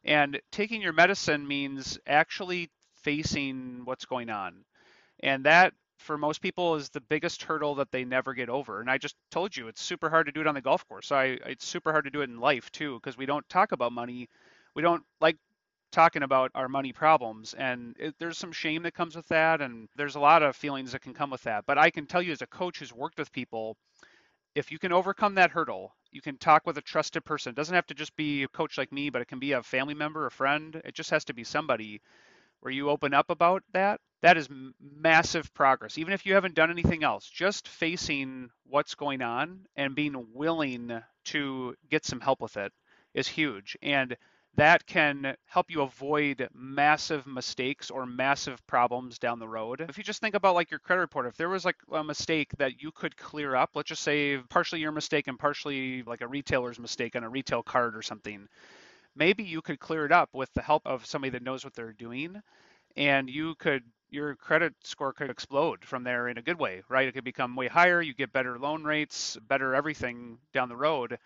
[0.04, 2.70] And taking your medicine means actually
[3.02, 4.64] facing what's going on.
[5.20, 8.80] And that for most people is the biggest hurdle that they never get over.
[8.80, 11.08] And I just told you it's super hard to do it on the golf course.
[11.08, 13.72] So I it's super hard to do it in life too because we don't talk
[13.72, 14.28] about money.
[14.74, 15.36] We don't like
[15.92, 19.88] talking about our money problems and it, there's some shame that comes with that and
[19.96, 21.64] there's a lot of feelings that can come with that.
[21.66, 23.76] But I can tell you as a coach who's worked with people
[24.54, 27.50] if you can overcome that hurdle, you can talk with a trusted person.
[27.50, 29.62] It doesn't have to just be a coach like me, but it can be a
[29.62, 30.80] family member, a friend.
[30.84, 32.00] It just has to be somebody
[32.60, 34.48] where you open up about that, that is
[34.80, 35.98] massive progress.
[35.98, 41.00] Even if you haven't done anything else, just facing what's going on and being willing
[41.26, 42.72] to get some help with it
[43.14, 43.76] is huge.
[43.82, 44.16] And
[44.56, 49.80] that can help you avoid massive mistakes or massive problems down the road.
[49.88, 52.50] If you just think about like your credit report, if there was like a mistake
[52.58, 56.26] that you could clear up, let's just say partially your mistake and partially like a
[56.26, 58.48] retailer's mistake on a retail card or something,
[59.18, 61.92] maybe you could clear it up with the help of somebody that knows what they're
[61.92, 62.40] doing
[62.96, 67.08] and you could your credit score could explode from there in a good way right
[67.08, 71.18] it could become way higher you get better loan rates better everything down the road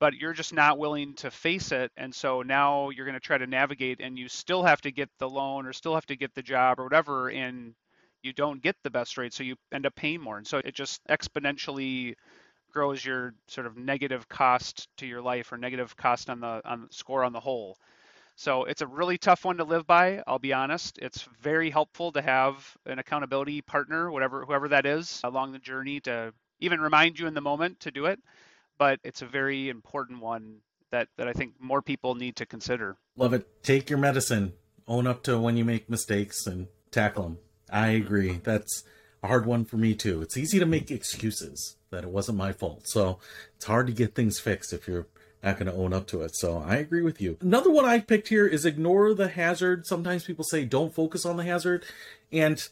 [0.00, 1.92] but you're just not willing to face it.
[1.96, 5.10] And so now you're going to try to navigate and you still have to get
[5.18, 7.28] the loan or still have to get the job or whatever.
[7.28, 7.74] And
[8.22, 9.34] you don't get the best rate.
[9.34, 10.38] So you end up paying more.
[10.38, 12.14] And so it just exponentially
[12.70, 16.88] grows your sort of negative cost to your life or negative cost on the on
[16.90, 17.78] score on the whole.
[18.36, 20.22] So it's a really tough one to live by.
[20.26, 20.98] I'll be honest.
[20.98, 26.00] It's very helpful to have an accountability partner, whatever whoever that is, along the journey
[26.00, 28.20] to even remind you in the moment to do it
[28.80, 30.56] but it's a very important one
[30.90, 32.96] that, that I think more people need to consider.
[33.14, 33.62] Love it.
[33.62, 34.54] Take your medicine.
[34.88, 37.38] Own up to when you make mistakes and tackle them.
[37.70, 38.40] I agree.
[38.42, 38.82] That's
[39.22, 40.22] a hard one for me too.
[40.22, 42.86] It's easy to make excuses that it wasn't my fault.
[42.86, 43.18] So
[43.56, 45.06] it's hard to get things fixed if you're
[45.42, 46.36] not going to own up to it.
[46.36, 47.36] So I agree with you.
[47.40, 49.86] Another one I picked here is ignore the hazard.
[49.86, 51.84] Sometimes people say don't focus on the hazard.
[52.32, 52.66] And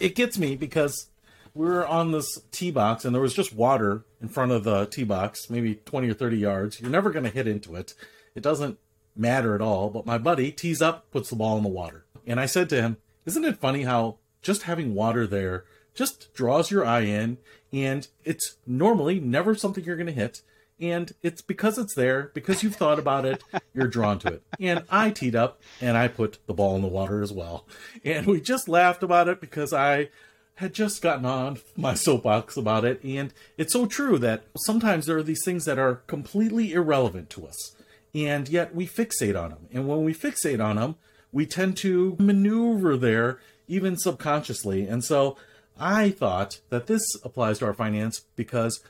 [0.00, 1.08] it gets me because
[1.54, 4.86] we were on this tee box and there was just water in front of the
[4.86, 6.80] tee box, maybe 20 or 30 yards.
[6.80, 7.94] You're never going to hit into it.
[8.34, 8.78] It doesn't
[9.16, 9.90] matter at all.
[9.90, 12.04] But my buddy tees up, puts the ball in the water.
[12.26, 15.64] And I said to him, Isn't it funny how just having water there
[15.94, 17.38] just draws your eye in?
[17.72, 20.42] And it's normally never something you're going to hit.
[20.80, 23.42] And it's because it's there, because you've thought about it,
[23.74, 24.42] you're drawn to it.
[24.60, 27.66] And I teed up and I put the ball in the water as well.
[28.04, 30.10] And we just laughed about it because I
[30.58, 35.16] had just gotten on my soapbox about it, and it's so true that sometimes there
[35.16, 37.76] are these things that are completely irrelevant to us,
[38.12, 39.68] and yet we fixate on them.
[39.72, 40.96] And when we fixate on them,
[41.30, 43.38] we tend to maneuver there
[43.68, 44.86] even subconsciously.
[44.88, 45.36] And so
[45.78, 48.82] I thought that this applies to our finance because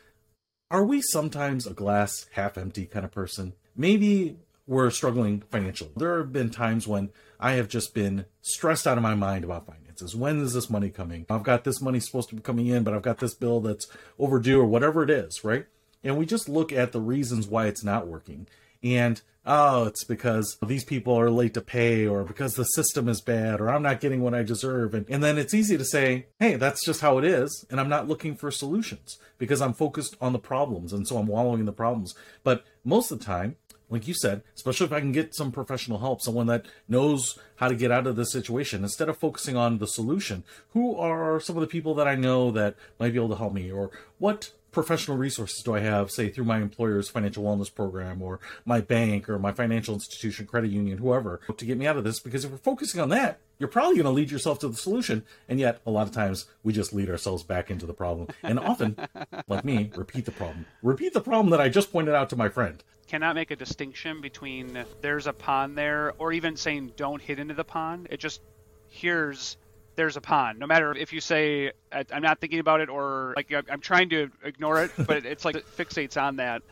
[0.70, 3.54] are we sometimes a glass half empty kind of person?
[3.76, 5.90] Maybe we're struggling financially.
[5.96, 7.10] There have been times when
[7.40, 10.14] I have just been stressed out of my mind about finances.
[10.14, 11.24] When is this money coming?
[11.30, 13.86] I've got this money supposed to be coming in, but I've got this bill that's
[14.18, 15.66] overdue or whatever it is, right?
[16.04, 18.46] And we just look at the reasons why it's not working.
[18.82, 23.20] And oh, it's because these people are late to pay or because the system is
[23.22, 24.94] bad or I'm not getting what I deserve.
[24.94, 27.64] And, and then it's easy to say, hey, that's just how it is.
[27.70, 30.92] And I'm not looking for solutions because I'm focused on the problems.
[30.92, 32.14] And so I'm wallowing in the problems.
[32.44, 33.56] But most of the time,
[33.90, 37.68] like you said, especially if I can get some professional help, someone that knows how
[37.68, 41.56] to get out of this situation, instead of focusing on the solution, who are some
[41.56, 44.52] of the people that I know that might be able to help me, or what
[44.70, 49.28] professional resources do I have, say through my employer's financial wellness program, or my bank,
[49.28, 52.20] or my financial institution, credit union, whoever, to get me out of this?
[52.20, 55.24] Because if we're focusing on that, you're probably going to lead yourself to the solution.
[55.48, 58.28] And yet, a lot of times, we just lead ourselves back into the problem.
[58.42, 58.96] And often,
[59.48, 60.66] like me, repeat the problem.
[60.82, 64.20] Repeat the problem that I just pointed out to my friend cannot make a distinction
[64.20, 68.06] between there's a pond there or even saying don't hit into the pond.
[68.10, 68.42] It just
[68.88, 69.56] here's
[69.98, 70.60] there's a pond.
[70.60, 74.30] No matter if you say I'm not thinking about it or like I'm trying to
[74.44, 76.62] ignore it, but it's like it fixates on that.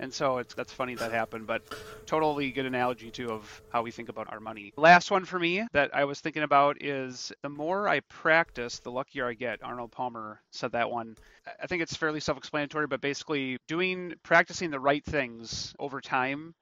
[0.00, 1.62] And so it's that's funny that happened but
[2.06, 4.72] totally good analogy too of how we think about our money.
[4.76, 8.90] Last one for me that i was thinking about is the more i practice the
[8.90, 9.62] luckier i get.
[9.62, 11.16] Arnold palmer said that one.
[11.62, 16.52] I think it's fairly self-explanatory but basically doing practicing the right things over time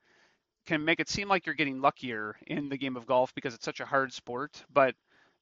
[0.67, 3.65] can make it seem like you're getting luckier in the game of golf because it's
[3.65, 4.95] such a hard sport but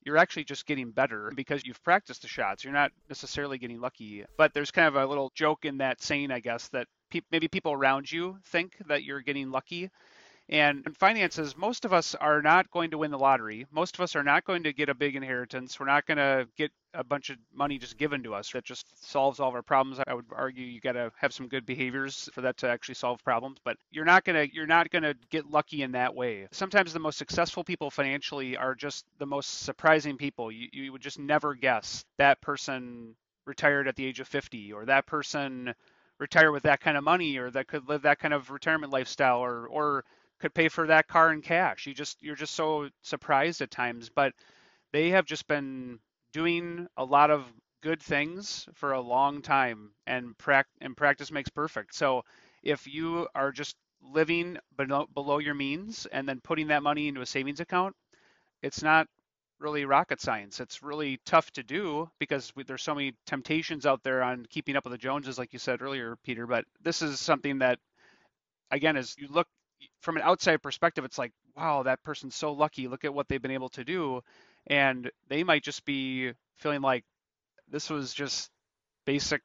[0.05, 2.65] you're actually just getting better because you've practiced the shots.
[2.65, 4.25] You're not necessarily getting lucky.
[4.37, 7.49] But there's kind of a little joke in that saying, I guess, that pe- maybe
[7.49, 9.91] people around you think that you're getting lucky.
[10.51, 13.67] And in finances, most of us are not going to win the lottery.
[13.71, 15.79] Most of us are not going to get a big inheritance.
[15.79, 18.87] We're not going to get a bunch of money just given to us that just
[19.07, 20.01] solves all of our problems.
[20.07, 23.23] I would argue you got to have some good behaviors for that to actually solve
[23.23, 26.49] problems, but you're not going to you're not going to get lucky in that way.
[26.51, 30.51] Sometimes the most successful people financially are just the most surprising people.
[30.51, 34.87] You you would just never guess that person retired at the age of 50 or
[34.87, 35.75] that person
[36.19, 39.39] retire with that kind of money or that could live that kind of retirement lifestyle
[39.39, 40.05] or or
[40.41, 41.87] could pay for that car in cash.
[41.87, 44.33] You just you're just so surprised at times, but
[44.93, 45.99] they have just been
[46.33, 47.45] doing a lot of
[47.83, 51.95] good things for a long time and, pra- and practice makes perfect.
[51.95, 52.23] So
[52.63, 57.21] if you are just living below, below your means and then putting that money into
[57.21, 57.95] a savings account,
[58.63, 59.07] it's not
[59.61, 60.61] really rocket science.
[60.61, 64.77] It's really tough to do because we, there's so many temptations out there on keeping
[64.77, 66.47] up with the Joneses, like you said earlier, Peter.
[66.47, 67.79] But this is something that,
[68.71, 69.49] again, as you look
[70.01, 72.89] from an outside perspective, it's like, wow, that person's so lucky.
[72.89, 74.23] Look at what they've been able to do.
[74.67, 77.05] And they might just be feeling like
[77.71, 78.51] this was just
[79.07, 79.43] basic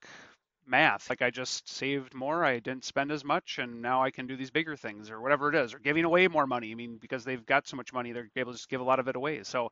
[0.65, 1.09] math.
[1.09, 4.35] Like I just saved more, I didn't spend as much, and now I can do
[4.35, 6.71] these bigger things or whatever it is, or giving away more money.
[6.71, 8.99] I mean, because they've got so much money, they're able to just give a lot
[8.99, 9.43] of it away.
[9.43, 9.69] So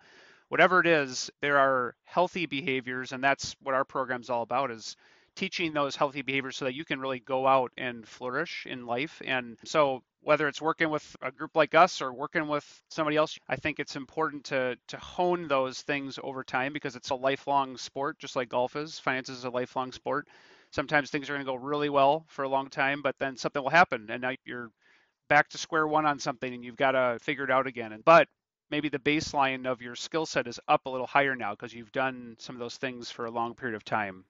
[0.49, 4.95] whatever it is, there are healthy behaviors, and that's what our program's all about is
[5.35, 9.21] teaching those healthy behaviors so that you can really go out and flourish in life.
[9.25, 13.37] And so whether it's working with a group like us or working with somebody else,
[13.49, 17.77] I think it's important to to hone those things over time because it's a lifelong
[17.77, 18.99] sport, just like golf is.
[18.99, 20.27] Finance is a lifelong sport.
[20.71, 23.61] Sometimes things are going to go really well for a long time, but then something
[23.61, 24.71] will happen, and now you're
[25.27, 27.91] back to square one on something, and you've got to figure it out again.
[27.91, 28.27] And but
[28.69, 31.91] maybe the baseline of your skill set is up a little higher now because you've
[31.91, 34.23] done some of those things for a long period of time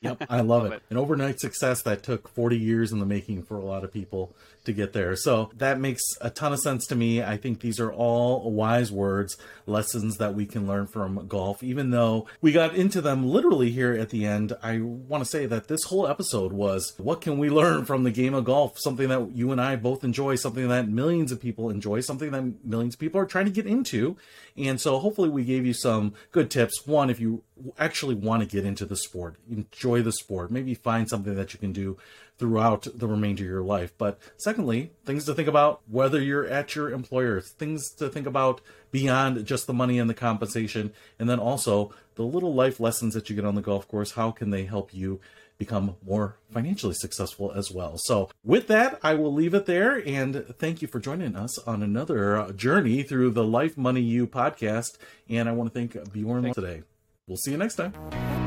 [0.00, 0.76] yep, I love, love it.
[0.76, 0.82] it.
[0.90, 4.34] An overnight success that took 40 years in the making for a lot of people
[4.64, 5.16] to get there.
[5.16, 7.22] So that makes a ton of sense to me.
[7.22, 11.62] I think these are all wise words, lessons that we can learn from golf.
[11.62, 15.46] Even though we got into them literally here at the end, I want to say
[15.46, 18.78] that this whole episode was what can we learn from the game of golf?
[18.78, 22.64] Something that you and I both enjoy, something that millions of people enjoy, something that
[22.64, 24.16] millions of people are trying to get into.
[24.56, 26.86] And so hopefully we gave you some good tips.
[26.86, 27.42] One, if you
[27.78, 31.58] actually want to get into the sport, enjoy the sport, maybe find something that you
[31.58, 31.96] can do
[32.38, 33.92] throughout the remainder of your life.
[33.96, 38.60] But secondly, things to think about whether you're at your employer, things to think about
[38.90, 43.30] beyond just the money and the compensation, and then also the little life lessons that
[43.30, 44.12] you get on the golf course.
[44.12, 45.20] How can they help you
[45.64, 47.94] become more financially successful as well?
[47.96, 51.82] So, with that, I will leave it there and thank you for joining us on
[51.82, 54.98] another uh, journey through the Life Money You podcast.
[55.28, 56.82] And I want to thank Bjorn today.
[57.26, 58.41] We'll see you next time.